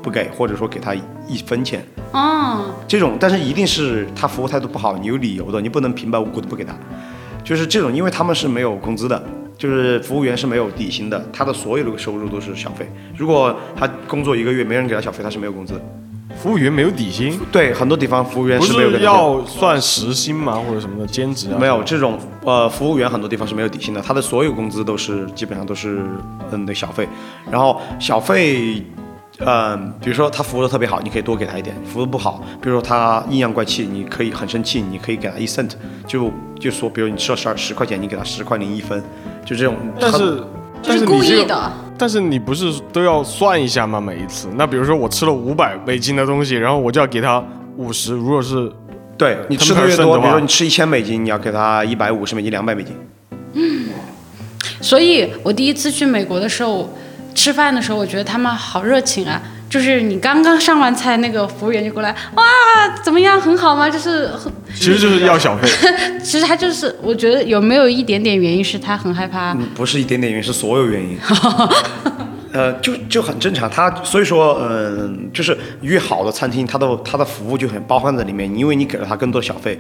[0.06, 0.94] 不给，或者说给他
[1.28, 1.84] 一分钱。
[2.12, 6.76] 哦，这种，但是一定是他服务态度不好，你有理由的，你不能平白无故的不给他。
[7.44, 9.22] 就是这种，因为他们是没有工资的。
[9.58, 12.88] 就是服务员是没有底薪的，他的所有的收入都是小费。
[13.18, 15.82] 如果他工作一个月没人给他小费，他是没有工资。
[16.38, 17.40] 服务员没有底薪？
[17.54, 18.90] 对，很多地方服务员是没有。
[18.90, 20.62] 不是要算时薪吗？
[20.68, 21.58] 或者什么的兼职啊？
[21.58, 26.04] 没有这种，呃，服务员很多地方是没有底薪的，他的所有工资都是基本上都是
[26.52, 27.08] 嗯的小费。
[27.50, 28.84] 然后小费，
[29.40, 35.72] 嗯，比如说他服务的特别好，你可以多给他一点；服务不好，比如说他阴阳怪气，你可以很生气，你可以给他一 cent，
[36.08, 39.04] 就就说，比如你吃了十二十块钱，你给他十块零一分。
[39.46, 40.44] 就这种，但是，
[40.82, 41.72] 但是故意的。
[41.98, 44.02] 但是你不是都要算一下吗？
[44.02, 47.44] 每一次，那比如说我吃了五百美金的东西，然后我就要给他
[47.78, 48.14] 五十。
[48.14, 48.72] 如果是，
[49.18, 52.96] 对你吃的越多，比如说你吃一千美金，你要给他一百五十美金、两百美金。
[53.54, 53.90] 嗯，
[54.82, 56.90] 所以我第一次去美国的时候
[57.36, 59.40] 吃饭的时候，我觉得他们好热情啊。
[59.68, 62.44] 就是你刚刚上完菜，那个服务员就过来，哇，
[63.04, 63.90] 怎么样，很好吗？
[63.90, 65.68] 就是很，其实就是要小费。
[66.24, 69.52] 其实他就是，我觉得有没有一点点原因是他很害怕？
[69.54, 71.18] 嗯，不是一点点原因，是所有原因。
[72.54, 79.78] 呃，就就很正常，他所以说，嗯、就是越好的餐厅，它的它的服务就很包含在里面，因为你给了他更多小费。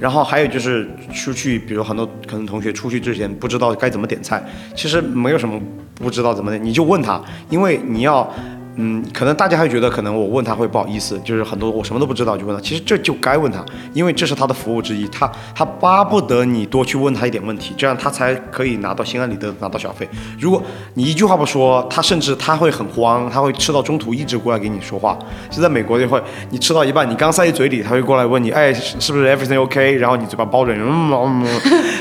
[0.00, 4.42] 然后还有就是出去，比如很多可能同学出去之前不知道该怎么点菜，
[4.74, 5.60] 其实没有什么
[5.96, 8.28] 不知道怎么的，你就问他，因为你要。
[8.76, 20.08] 嗯，可能大家会觉得，可能我问他会不好意思，就是很多我什么都不知道就问他，其实这就该问他，因为这是他的服务之一，他他巴不得你多去问他一点问题，这样他才可以拿到心安理得拿到小费。
[20.40, 20.62] 如果
[20.94, 25.16] 你一句话不说，他甚至他会很慌，他会吃到中途一直过来给你说话。
[25.50, 29.92] 就在美国就会，你吃到一半，你刚塞进嘴里，他会过来问你，哎，是不是 everything OK？
[29.92, 31.46] 然后你嘴巴包着，嗯嗯，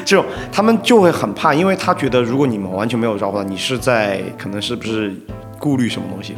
[0.04, 5.14] 这种他们就会很怕，因为他觉得如果你们完全没有招呼他，你是在可能是不是
[5.60, 6.36] 顾虑什么东西？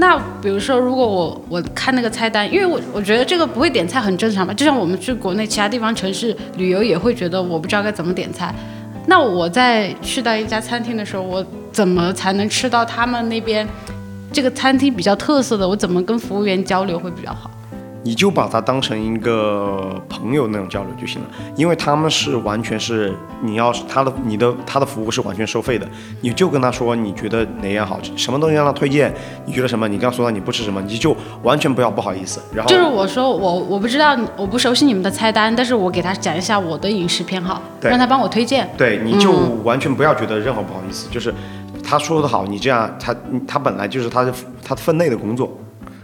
[0.00, 8.54] 那比如说，如果我我看那个菜单，因为我我觉得这个不会点菜很正常嘛，就像我们去国内其他地方城市旅游也会觉得我不知道该怎么点菜。
[9.06, 13.66] 那我在去到一家餐厅的时候，我怎么才能吃到他们那边
[14.32, 15.68] 这个餐厅比较特色的？
[15.68, 17.50] 我怎么跟服务员交流会比较好？
[18.02, 25.86] 你就把它当成一个朋友那种交流就行了，因为他们是完全是你要是他的你的他的服务是完全收费的，
[26.20, 29.12] 你就跟他说你觉得哪样好吃，什么东西让他推荐，
[29.44, 38.68] 你觉得什么，你跟他说到你不吃什么，你就完全不要不好意思，然后就是我说我我不知道我不熟悉你们的菜单，但是我给他讲一下我的饮食偏好，让他帮我推荐。
[38.76, 39.32] 对，你就
[39.64, 41.34] 完全不要觉得任何不好意思，就是
[41.82, 43.14] 他说的好，你这样他
[43.46, 44.32] 他本来就是他的
[44.64, 45.50] 他分内的工作，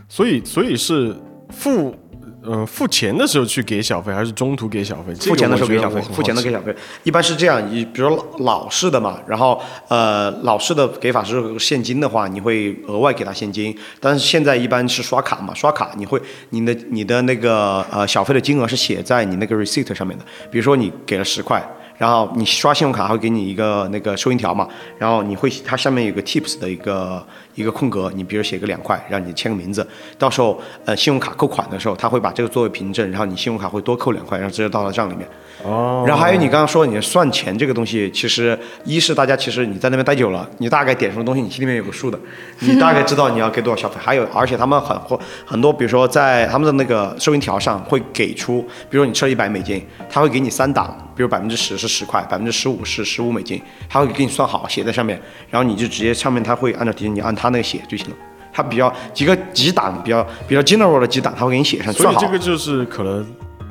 [0.09, 1.17] 所以所以是
[1.57, 1.95] 付
[2.43, 5.15] 呃付钱的时候去给小费，还是中途给小费？
[5.15, 21.65] 付钱的时候给小费，付钱的给小费，一般是这样，你比如说老式的嘛，然后呃老式的给法是现金的话，你会额外给他现金，但是现在一般是刷卡嘛，刷卡你会你的你的那个呃小费的金额是写在你那个 receipt 上面的，比如说你给了十块。
[21.97, 24.67] 然后你刷信用卡会给你一个那个收银条嘛，
[24.99, 29.87] 然后你会它下面有个 tips 的一个一个空格，你比如写个两块，让你签个名字，
[30.19, 35.29] 到时候呃信用卡扣款的时候，他会把这个作为凭证，然后你信用卡会多扣两块，然后直接到了账里面。
[35.63, 42.19] 哦，然后还有你刚刚说你算钱这个东西，其实一是大家其实你在那边待久了，你大概点什么东西你心里面有个数的，
[42.59, 43.97] 你大概知道你要给多少消费。
[43.99, 44.99] 还有而且他们很
[45.47, 58.17] 很多，比如说在他们的那个收银条上会给出，比如说你吃了一百美金，他会给你三档，比如百分之十是十块，百分之十五是十五美金，他会给你算好写在上面，然后你就直接上面他会按照提醒你按他那个写就行了。
[58.51, 62.03] 他比较几个几档比较比较 general 的几档，他会给你写上去。
[62.03, 63.27] 所以这个就是可能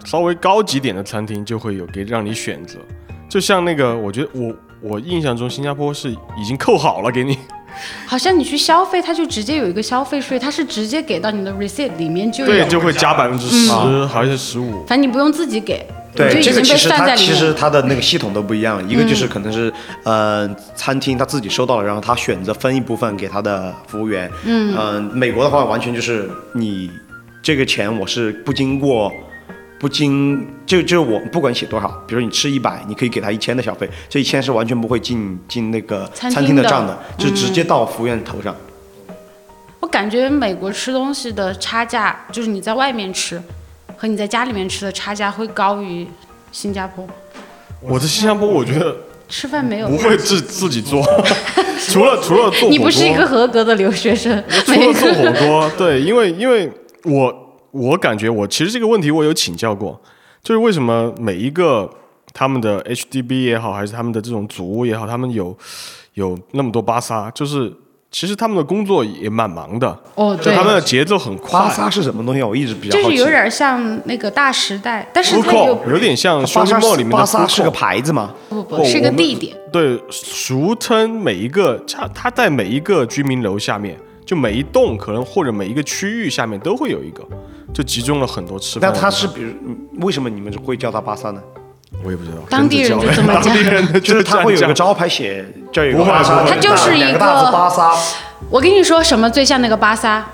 [0.06, 2.78] 稍微高级点的餐厅就会有给让你选择，
[3.30, 7.38] 就像那个，我觉得我我印象中新加坡是已经扣好了给你，
[8.06, 13.72] 好像你去消费，它就直接有一个消费税，它是直接给到你的 receipt 里面就有，对，就会加百分之十
[14.08, 14.86] 还是十五。
[14.86, 17.56] 反正你不用自己给，对，这个其实它其实面。
[17.56, 19.72] 它的那个系统都不一样，一个就是可能是
[20.04, 24.32] 呃餐厅他自己收到了，然后他选择分一部分给他的服务员。
[24.46, 26.92] 嗯、美国的话完全就是你
[27.42, 29.12] 这个钱我是不经过。
[29.80, 38.56] 不经就就我不管写多少，比如你吃一百，你可以给他一千的小费，这一千是完全不会进进那个餐餐厅的厅的账的，就直接到服务员头上。
[39.82, 43.44] 我感觉美国吃东西的差价，就是你在外面吃
[44.04, 46.06] 和你在家里面吃的差价会高于
[46.52, 47.08] 新加坡。
[47.80, 48.94] 我在新加坡，我觉得
[49.30, 51.02] 吃饭没有不会自自己做，
[51.88, 56.70] 除了除了做火锅，你不是一个合格的留学生， 除了做火锅，对，因为因为
[57.06, 59.98] 我我感觉我其实这个问题我有请教过，
[60.44, 61.90] 就是为什么每一个
[62.34, 65.58] 他们的 HDB 也好，还是他们的这种组屋也好，他们有
[66.16, 67.72] 有那么多巴萨，就是
[68.14, 71.68] 其实他们的工作也蛮忙的，哦，对就他，们的节奏很快巴。
[71.68, 72.48] 萨是什么东西啊？
[72.48, 72.96] 我一直比较。
[72.96, 78.32] 就是有点像那个大时代，但是它有有点像巴 shopping 萨 mall 里面的巴萨是个牌子吗？
[78.50, 87.24] 不不是个地点，对，俗称每一个它它在每一个居民楼下面，就每一栋可能或者每一个区域下面都会有一个，
[87.74, 89.10] 就集中了很多吃饭那的地方。
[89.10, 91.42] 他是比如嗯为什么你们会叫它巴萨呢？
[92.04, 97.20] 我也不知道，当地人就这么讲就是他会有一个个招牌写这儿有个巴萨，不会它就是一个个
[97.52, 97.94] 巴萨。
[98.50, 100.26] 我跟你说什么最像那个巴萨？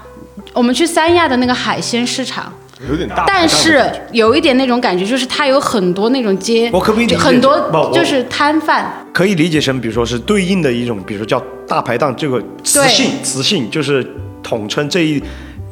[0.54, 2.52] 我们去三亚的那个海鲜市场，
[2.90, 14.06] 有点大，但是有一点那种感觉，就是它有很多那种街，我可不可以理解很多就是摊贩，可以理解成，比如说是对应的一种，比如说叫大排档这个词性，词性就是
[14.42, 15.22] 统称这一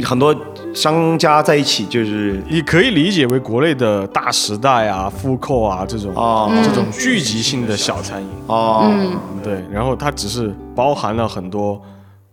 [0.04, 0.34] 很多
[0.78, 8.30] 商家在一起，就是你可以理解为国内的大时代啊、复扣啊这种哦嗯这种聚集性的小餐饮。
[8.48, 11.82] 嗯，对，然后它只是包含了很多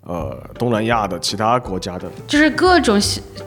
[0.06, 2.06] 呃东南亚的其他国家的。
[2.26, 3.00] 就是各种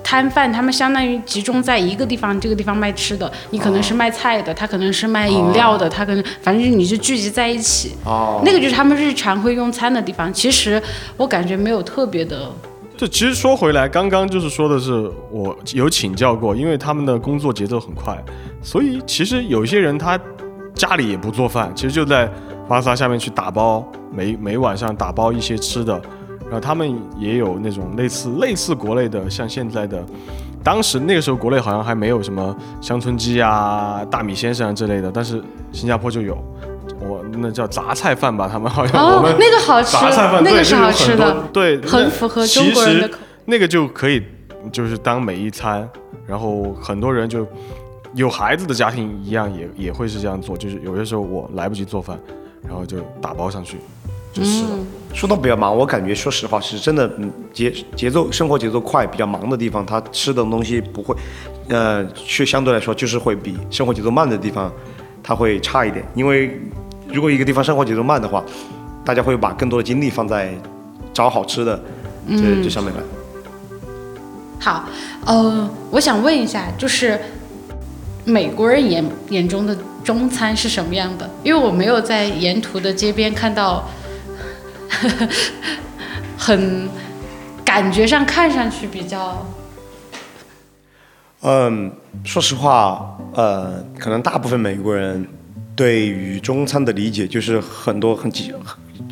[0.04, 7.96] 摊贩，他们相当于集中在一个地方，这个地方卖吃的，你可能是卖菜的，他可能是卖饮料的，他可能反正你就聚集在一起。
[8.04, 10.34] 哦，那个就是他们日常会用餐的地方。
[10.34, 10.82] 其实
[11.18, 12.50] 我感觉没有特别的，
[12.98, 14.92] 这其实说回来，刚刚就是说的是
[15.30, 18.18] 我有请教过，因为他们的工作节奏很快，
[18.60, 20.20] 所以其实有些人他
[20.74, 22.28] 家里也不做饭，其实就在
[22.68, 25.94] 巴萨下面去打包，每每晚上打包一些吃的，
[26.46, 30.04] 然后他们也有那种类似类似国内的，像现在的，
[30.64, 35.40] 当时那个时候国内好像还没有什么乡村鸡啊、大米先生啊之类的，但是
[35.72, 36.36] 新加坡就有。
[37.00, 43.20] 我那叫杂菜饭吧，他们好像我们，哦那个好吃杂菜饭，那个是好吃的，对，很符合中国人的其实口。
[43.46, 44.22] 那个就可以
[44.72, 45.88] 就是当每一餐，
[46.26, 47.48] 然后很多人就
[48.14, 52.20] 有孩子的家庭一样也也会是这样做，就是有些时候我来不及做饭，
[52.68, 53.78] 然后就打包上去
[54.34, 54.70] 就是了。
[55.14, 61.16] 说到比较忙，我感觉说实话是真的，嗯，节节奏生活节奏快、比较忙的地方，他吃的东西不会，
[61.70, 64.72] 呃，却相对来说就是会比生活节奏慢的地方，
[65.24, 66.06] 它会差一点。
[66.14, 66.60] 因为
[67.10, 68.44] 如果一个地方生活节奏慢的话，
[69.04, 70.54] 大家会把更多的精力放在
[71.14, 71.80] 找好吃的
[72.30, 73.00] 这、这上面来。
[74.60, 74.86] 好，
[75.26, 77.20] 呃，我想问一下，就是
[78.26, 81.30] 美国人眼眼中的中餐是什么样的？
[81.44, 83.88] 因为我没有在沿途的街边看到
[84.90, 85.28] 呵呵，
[86.38, 86.90] 很
[87.64, 89.46] 感觉上看上去比较
[91.42, 91.92] 嗯，
[92.26, 95.26] 说实话，呃，可能大部分美国人
[95.78, 98.52] 对于中餐的理解就是很多很几，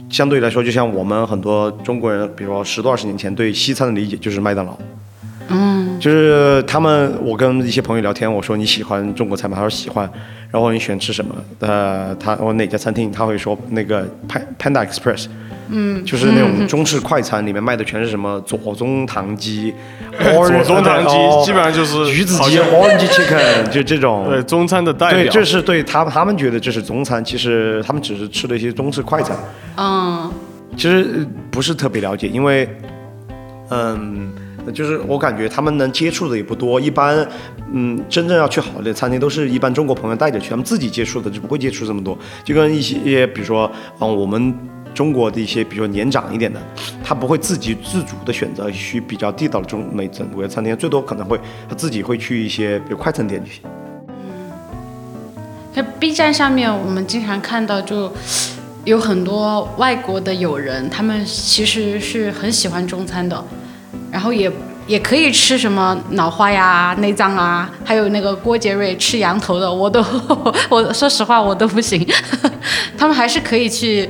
[0.09, 4.75] 相对来说，就像我们很多中国人，比如说十多二十年前对西餐的理解就是麦当劳。
[5.49, 9.55] 嗯，就是他们，我跟一些朋友聊天，我说你喜欢中国菜吗？
[9.55, 10.11] 他说喜欢。
[10.49, 11.35] 然后你喜欢吃什么？
[11.59, 13.11] 呃，他我哪家餐厅？
[13.11, 15.27] 他会说那个 Pan- Panda Express。
[15.69, 19.73] 嗯，就是那种中式快餐，里面卖的全是什么左宗棠鸡、
[20.33, 24.27] 左宗棠鸡哦基本上就是橘子鸡、orange chicken，就这种。
[24.29, 29.37] 对中餐的代对，表，这是对他们，他们觉得这是中餐，其实他们只是吃了一些中式快餐，
[29.77, 30.31] 嗯。
[30.77, 32.67] 其实呃不是特别了解，因为，
[33.69, 34.29] 嗯，
[34.73, 37.25] 就是我感觉他们能接触的也不多，一般，
[37.71, 44.53] 嗯，真正要去好的餐厅都是一般中国朋友带着去，他们自己接触的就不会接触这么多，就跟一些比如说，嗯，我们。
[44.95, 46.59] 中国的一些，比如说年长一点的，
[47.03, 53.61] 他不会自己自主的选择去比较地道的中美整国餐厅，最多可能会他自己会去一些比如快餐店去。
[55.73, 58.09] 在 B 站上面，我们经常看到就
[58.85, 63.43] 有很多外国的友人，他们其实是很喜欢中餐的，
[64.09, 64.49] 然后也
[64.87, 70.01] 也可以吃什么脑花呀、内脏啊，还有那个郭杰瑞吃羊头的，我都
[70.69, 72.07] 我说实话我都不行，
[72.97, 74.09] 他们还是可以去。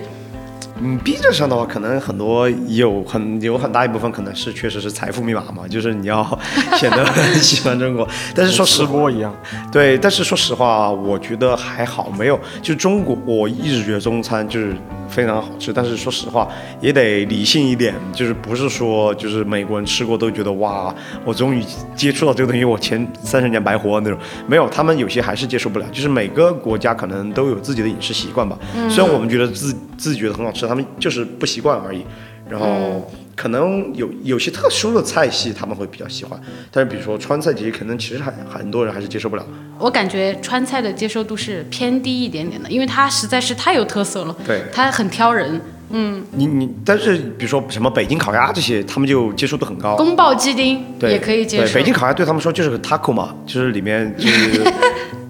[0.82, 6.22] 嗯，B 站上的话，可能很多有很有很大一部分可能是确实是财富密码嘛，就是你要
[6.78, 8.08] 显得很喜欢中国。
[8.36, 9.34] 但是说实播一样。
[9.72, 12.40] 对，但是说实话，我觉得还好，没有。
[12.62, 14.76] 就中国，我一直觉得中餐就是
[15.10, 16.48] 非常好吃，但是说实话，
[16.82, 21.63] 也得理性一点，就是不是说就是美国人吃过都觉得哇，我终于
[21.96, 24.20] 接触到这个东西，我前三十年白活那种。
[24.48, 25.86] 没有，他们有些还是接受不了。
[25.91, 28.58] 就是每个国家可能都有自己的饮食习惯吧。
[28.89, 32.04] 虽然我们觉得自自己觉得很好吃，他们就是不习惯而已。
[32.50, 36.39] 然后可能有有些特殊的菜系他们会比较喜欢，
[36.71, 39.45] 但是比如说川菜，其实可能其实还很多人还是接受不了。
[39.78, 45.60] 我感觉川菜的接受度是偏低一点点的，因为它实在是太有特色了，对它很挑人。
[45.89, 49.95] 嗯你你，但是比如说什么北京烤鸭这些，他们就接受度很高。
[49.95, 51.63] 宫爆鸡丁对，也可以接受。
[51.63, 54.63] 对北京烤鸭对他们说就是个 taco 嘛，就是里面就是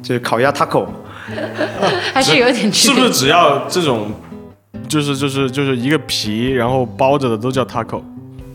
[0.01, 0.87] 就是烤鸭 taco。
[2.13, 4.11] 还是有点区别是不是只要这种，
[4.87, 8.01] 就是就是就是一个皮，然后包着的都叫 taco？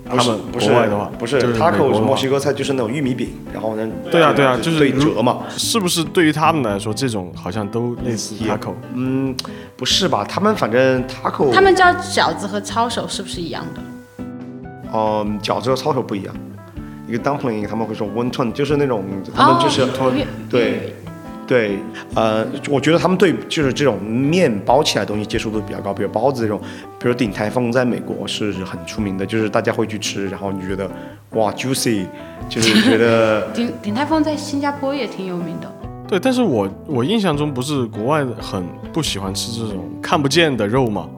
[0.08, 5.44] 他们不是国外的话不是就是 taco 是墨西哥菜，就是那种玉米饼，然后呢，对啊对啊，就是对折嘛。
[5.56, 8.72] 是不是对于他们来说，这种好像都类似 taco？
[8.94, 9.32] 嗯，
[9.76, 10.24] 不是吧？
[10.28, 14.24] 他们反正 taco，他们叫饺子和抄手是不是一样的？
[14.92, 16.34] 嗯饺子和抄手不一样，
[17.06, 19.86] 一个 dumpling 他们会说 wonton，就是那种他们就是、
[20.48, 20.96] 对。
[21.50, 21.80] 对，
[22.14, 26.60] 呃，我觉得他们对就是这种面包起来的东西接受度比较高，比如包子这种，
[27.00, 30.88] 比如鼎泰丰在美国是很出名的，就是大家会去吃，然后你觉得
[31.30, 32.06] 哇 juicy，
[32.48, 35.68] 就是觉得 鼎鼎泰丰在新加坡也挺有名的。
[36.06, 41.10] 对，但是我我印象中不是国外很不喜欢吃这种看不见的肉吗？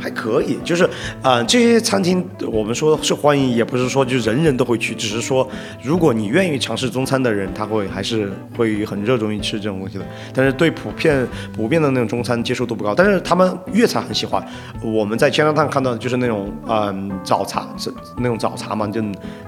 [0.00, 0.88] 还可以，就是，
[1.22, 5.48] 呃，这些餐厅我们说是欢迎，也不是说就人人都会去，只是说
[5.82, 10.04] 如果你愿意尝试中餐的人，他会还是会很热衷于吃这种东西的。
[10.32, 14.44] 但是对普遍普遍的那种中餐接受度不高，但是他们粤菜很喜欢。
[14.82, 19.00] 我们在加拿大看到的就是那种嗯早茶，这那种早茶嘛，就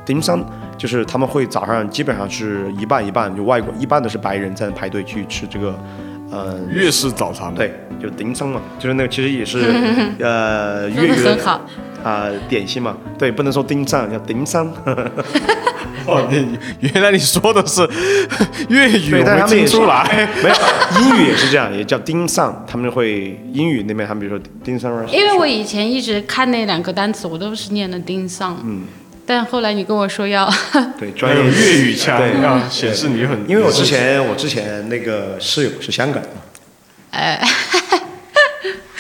[0.07, 0.45] dim sum，
[0.79, 5.77] 就是他们会早上基本上是一半一半，就外国一半都是白人在排队去吃这个，
[6.33, 6.69] 嗯。
[6.71, 9.59] 粤式早茶嘛，对，就丁桑嘛，就是那个其实也是
[10.21, 11.61] 呃粤语的说的很好。
[12.05, 14.71] 啊、点心嘛，对，不能说丁上，叫丁桑。
[16.07, 17.81] 哦，你原来你说的是
[18.71, 20.29] 粤语，对，我没听但是他们也是出来。
[20.41, 20.55] 没有，
[21.03, 28.83] 英语也是这样，也叫丁上，他们会英语那边，他们比如说丁上，因为我以前一直看那两个单词，我都是念的丁上，嗯，
[29.27, 30.49] 但后来你跟我说要，
[30.99, 33.37] 对 专业有粤语腔，对，要显示你很。
[33.49, 36.29] 因为我之前我之前那个室友是香港的，
[37.11, 37.43] 哎，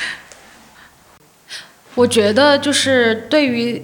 [1.94, 3.80] 我觉得就是对于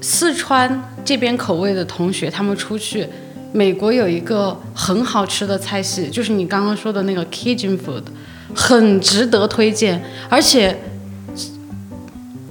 [0.00, 3.08] 四川这边口味的同学，他们出去，
[3.52, 8.04] 美国有一个很好吃的菜系，就是你刚刚说的那个 Cajun food，
[8.54, 10.78] 很值得推荐，而且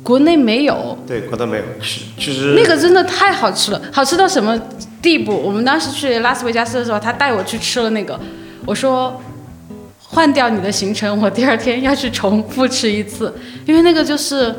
[0.04, 0.98] 国内没有。
[1.08, 4.60] 对，国内没有，其其实那个真的太好吃了，好吃到什么
[5.02, 5.36] 地步？
[5.36, 8.20] 我们当时去拉斯维加斯的时候，他带我去吃了那个，
[8.66, 9.22] 我说
[10.00, 13.34] 换掉你的行程，我第二天要去重复吃一次，
[13.66, 14.54] 因为那个就是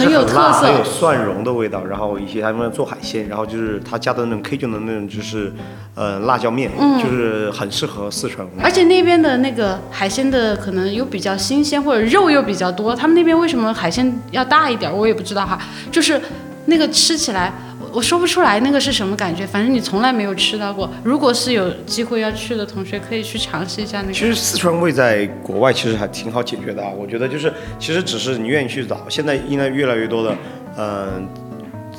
[0.00, 0.84] 很有特色很有。
[0.84, 5.52] 蒜蓉的味道，然后一些他们做海鲜，然后就是他加的那种 Cajun 的那种就是
[5.94, 8.46] 呃辣椒面，嗯就是很适合四川。
[8.62, 12.94] 而且那边的那个海鲜的可能又比较新鲜，或者肉又比较多。
[12.94, 15.58] 他们那边为什么海鲜要大一点，我也不知道哈。
[15.90, 16.20] 就是
[16.66, 17.52] 那个吃起来，
[17.96, 20.86] 我说不出来那个是什么感觉，反正你从来没有吃到过。
[21.02, 24.12] 如果是有机会要去的同学，可以去尝试一下那个。
[24.12, 30.36] 其实四川味在国外其实还挺好解决的啊，我觉得就是其实只是你愿意去找，现在应该越来越多的，
[30.76, 31.26] 嗯、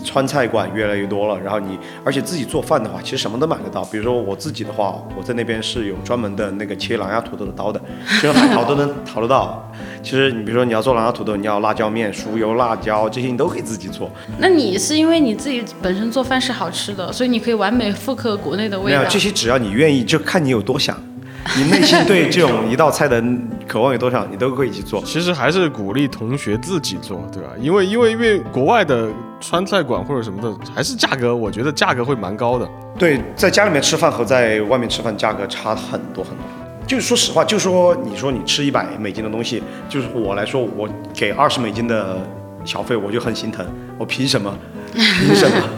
[0.07, 3.83] 川菜馆越来越多了，然后你而且自己做饭的话，其实什么都买得到。
[3.85, 9.69] 比如说我自己的话，我在那边是有专门的那个切狼牙土豆的刀的，其实海淘都能淘得到。
[10.01, 14.09] 其实你比如说你要做狼牙土豆，你要辣椒面、熟油、辣椒这些你都可以自己做。
[14.39, 19.09] 那你是因为你自己本身做饭是好吃的，所以你可以完美复刻国内的味道没有。
[19.09, 20.97] 这些，只要你愿意，就看你有多想，
[21.57, 23.21] 你内心对这种一道菜的
[23.67, 25.03] 渴望有多少，你都可以去做。
[25.03, 27.49] 其实还是鼓励同学自己做，对吧？
[27.59, 29.09] 因为因为因为国外的
[29.39, 32.67] 川菜馆或者什么的，还是价格，我觉得价格会蛮高的。
[32.97, 36.43] 对，在家里面吃饭和在外面吃饭价格差很多很多。
[36.87, 42.17] 就是说实话，就说你说你吃一百美金的东西，就是我来说，我给二十美金的
[42.63, 43.65] 小费，我就很心疼。
[43.97, 44.57] 我凭什么？
[44.93, 45.69] 凭什么？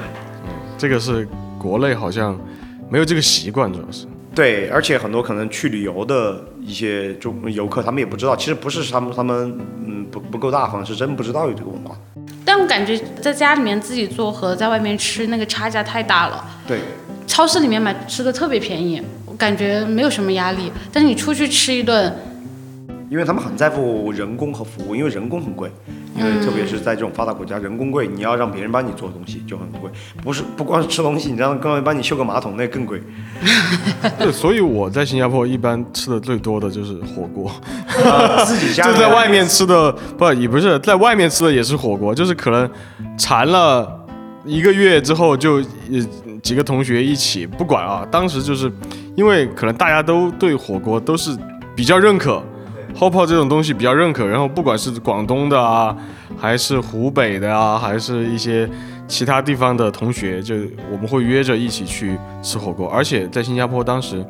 [0.77, 2.39] 这个是国内好像
[2.89, 4.05] 没有这个习惯，主要是。
[4.35, 11.97] 对，而且很多可能去旅游的一些中游客，他们也不知道，其实不是他们他们嗯不不够大方，是真不知道有这个文化。
[12.51, 16.43] 但我感觉在家里面自己做和在外面吃那个差价太大了。
[16.67, 16.79] 对，
[17.27, 20.71] 超市里面买吃的特别便宜，我感觉没有什么压力。
[20.91, 22.11] 但是你出去吃一顿，
[23.07, 25.69] 因为他们很在乎人工和服务，因为人工很贵，
[26.19, 29.89] 因为特别是在这种发达国家，人工贵，你要让别人帮你做东西就很贵，
[30.21, 33.01] 不是不光是吃东西，你让别人帮你修个马桶那更贵。
[34.19, 37.49] 对，所以我在新加坡一般吃的最多的就是火锅，
[38.03, 42.69] 呃自己家 就在外面吃的，不也不是在外面吃的也是火锅，就是可能
[43.17, 43.89] 馋了
[44.43, 48.69] 一个月之后就呃几个同学一起，不管啊，当时就是
[49.15, 51.37] 因为可能大家都对火锅都是
[51.75, 52.43] 比较认可。
[52.95, 55.95] 后泡这种东西比较认可，然后不管是广东的啊，
[56.37, 58.69] 还是湖北的啊，还是一些
[59.07, 60.55] 其他地方的同学，就
[60.91, 62.89] 我们会约着一起去吃火锅。
[62.89, 64.25] 而且在新加坡当时，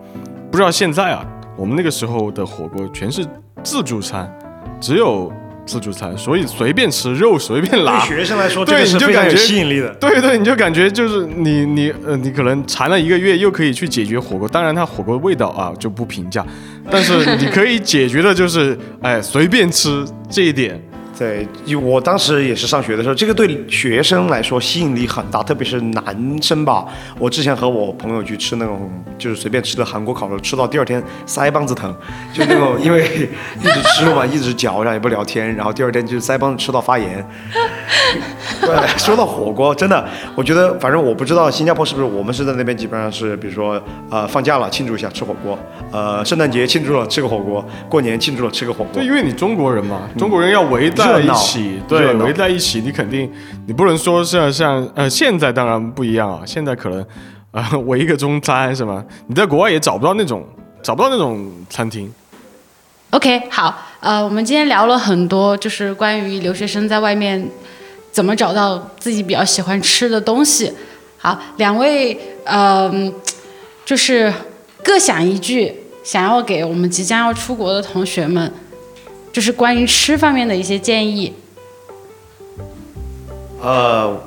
[0.51, 1.26] 不知道现在啊，
[1.57, 3.26] 我们那个时候的火锅全是
[3.64, 4.32] 自助餐，
[4.80, 5.32] 只有
[5.70, 8.18] 自助餐，所以随便吃肉随便拿对。
[8.18, 9.94] 学生来说，对你就感觉吸引力的。
[10.00, 14.48] 对对，你就感觉就是你你呃，你可能馋了一个月，又可以去解决火锅。
[14.48, 16.44] 当然，它火锅味道啊就不评价，
[16.90, 20.82] 但是你可以解决的就是哎随便吃这一点。
[21.20, 26.86] 对，因为我当时也是上学的时候，这个对学生来说吸引力很大，特别是男生吧。
[27.18, 31.94] 我之前和我朋友去吃那种就是随便吃的韩国烤肉，吃到第二天腮帮子疼，
[32.34, 33.04] 就那种因为
[33.60, 37.28] 一直吃嘛，一直嚼，然后也不聊天，然后第二天就腮帮子吃到发炎。
[38.62, 45.60] 对，说到火锅，真的，我觉得反正我不知道新加坡是不是，我们是在那边基本上是，比如说呃放假了庆祝一下吃火锅，
[45.92, 49.06] 呃圣诞节庆祝了吃个火锅，过年庆祝了吃个火锅对，。
[49.06, 53.32] 因为你中国人嘛，中国人要围在一起，对，围在一起，你肯定
[53.66, 57.01] 你不能说像像呃，现在当然不一样啊，现在可能
[57.51, 59.03] 啊、呃、围一个中餐是吗？
[59.28, 60.45] 你在国外也找不到那种
[60.84, 62.14] 找不到那种餐厅。
[63.12, 67.43] OK，好，呃，我们今天聊了很多，就是关于留学生在外面
[68.12, 70.72] 怎么找到自己比较喜欢吃的东西。
[71.18, 73.12] 好，两位，嗯、
[73.84, 74.32] 就是
[74.84, 78.53] 各想一句，想要给我们即将要出国的同学们，
[79.32, 81.34] 就是关于吃方面的一些建议。
[83.62, 84.18] 呃，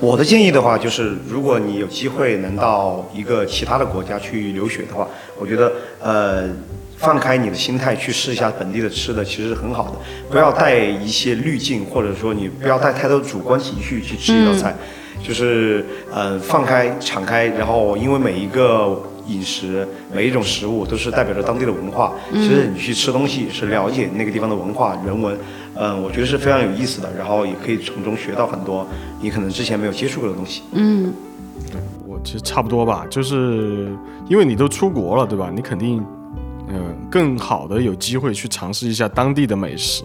[0.00, 5.06] 我的建议的话，就是如果你有机会能到一个其他的国家去留学的话，
[5.38, 6.48] 我觉得呃，
[6.96, 9.96] 放开你的心态去试一下本地的吃的，其实是很好的。
[10.30, 14.74] 不要带一些滤镜，或者说你不要带太多主观情绪去吃一道菜，
[15.22, 19.02] 就是呃放开、敞开，然后因为每一个。
[19.26, 22.12] 饮食每一种食物都是代表着当地的文化。
[22.32, 25.36] 其实你去吃东西是了解那个地方的文化人文，
[25.74, 27.12] 嗯，我觉得是非常有意思的。
[27.16, 28.86] 然后也可以从中学到很多
[29.20, 30.62] 你可能之前没有接触过的东西。
[30.72, 31.12] 嗯
[32.06, 33.88] 我其实差不多吧，就是
[34.28, 35.50] 因为你都出国了，对吧？
[35.54, 36.04] 你肯定，
[36.68, 40.04] 嗯、更好的有机会去尝试一下当地的美食。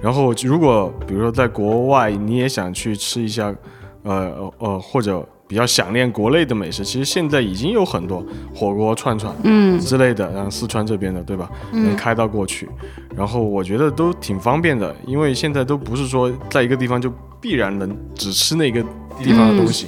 [0.00, 3.54] 然后，如果比如说在国外你也想去吃一下，
[4.02, 8.24] 呃呃，或者比较想念国内的美食，其实现在已经有很多
[8.54, 11.50] 火锅、串串，嗯之类的，然后四川这边的，对吧？
[11.72, 12.68] 能开到过去，
[13.16, 18.82] 然后我觉得都挺方便的，因为现在都不是说在一个地方就必然能只吃那个
[19.22, 19.86] 地方的东西。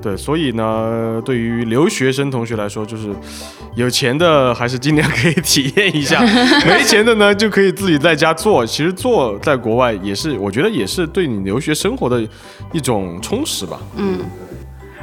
[0.00, 3.08] 对，所以呢，对于留学生同学来说，就是
[3.74, 6.22] 有钱的还是尽量可以体验一下，
[6.66, 8.66] 没钱的呢就可以自己在家做。
[8.66, 12.22] 其实做在国外也是，我觉得也是对你留学生活的
[12.70, 13.80] 一种充实吧。
[13.96, 14.18] 嗯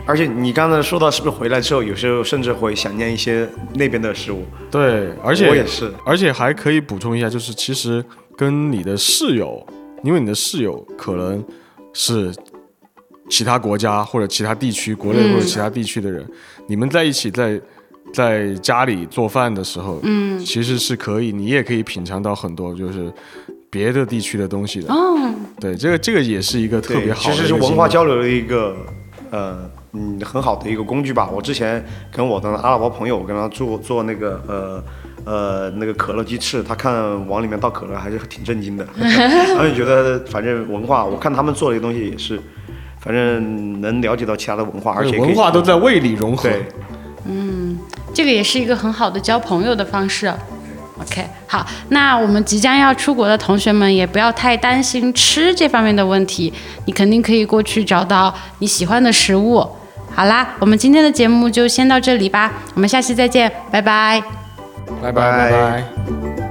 [0.05, 4.43] 而且你刚才说到，是不是回来之后，有时候甚至会想念一些那边的食物？
[4.69, 5.91] 对，而且我也是。
[6.05, 8.03] 而且还可以补充一下，就是其实
[8.35, 9.65] 跟你的室友，
[10.03, 11.43] 因为你的室友可能
[11.93, 12.33] 是
[13.29, 16.25] 其他国家或者其他地区、国内或者其他地区的人，
[16.67, 17.61] 你们在一起在
[18.13, 23.09] 在家里做饭的时候，嗯其实是可以，你也可以品尝到很多就是
[23.69, 24.91] 别的地区的东西的。
[24.91, 28.75] 哦对，这个这个也是一个特，别好的其实是文化交流的一个
[29.29, 31.29] 呃嗯很好的一个工具吧。
[31.31, 34.83] 我之前跟我的阿拉伯朋友，我跟他做做那个呃。
[35.23, 36.91] 呃，那个可乐鸡翅，他看
[37.27, 42.41] 往里面倒可乐还是挺震惊的， 然后就觉得反正文化，我看他们做的东西也是，
[42.99, 46.49] 反正能了解到其他的文化，而且文化都在胃里融合。
[47.27, 47.77] 嗯，
[48.11, 50.27] 这个也是一个很好的交朋友的方式。
[50.99, 56.51] OK，好，那我们即将要出国的同学们也不要太担心吃这方面的问题，
[56.87, 59.69] 你肯定可以过去找到你喜欢的食物。
[60.15, 64.21] 好啦，我们今天的节目就先到这里吧，我们下期再见，拜拜。
[65.01, 66.50] 拜拜。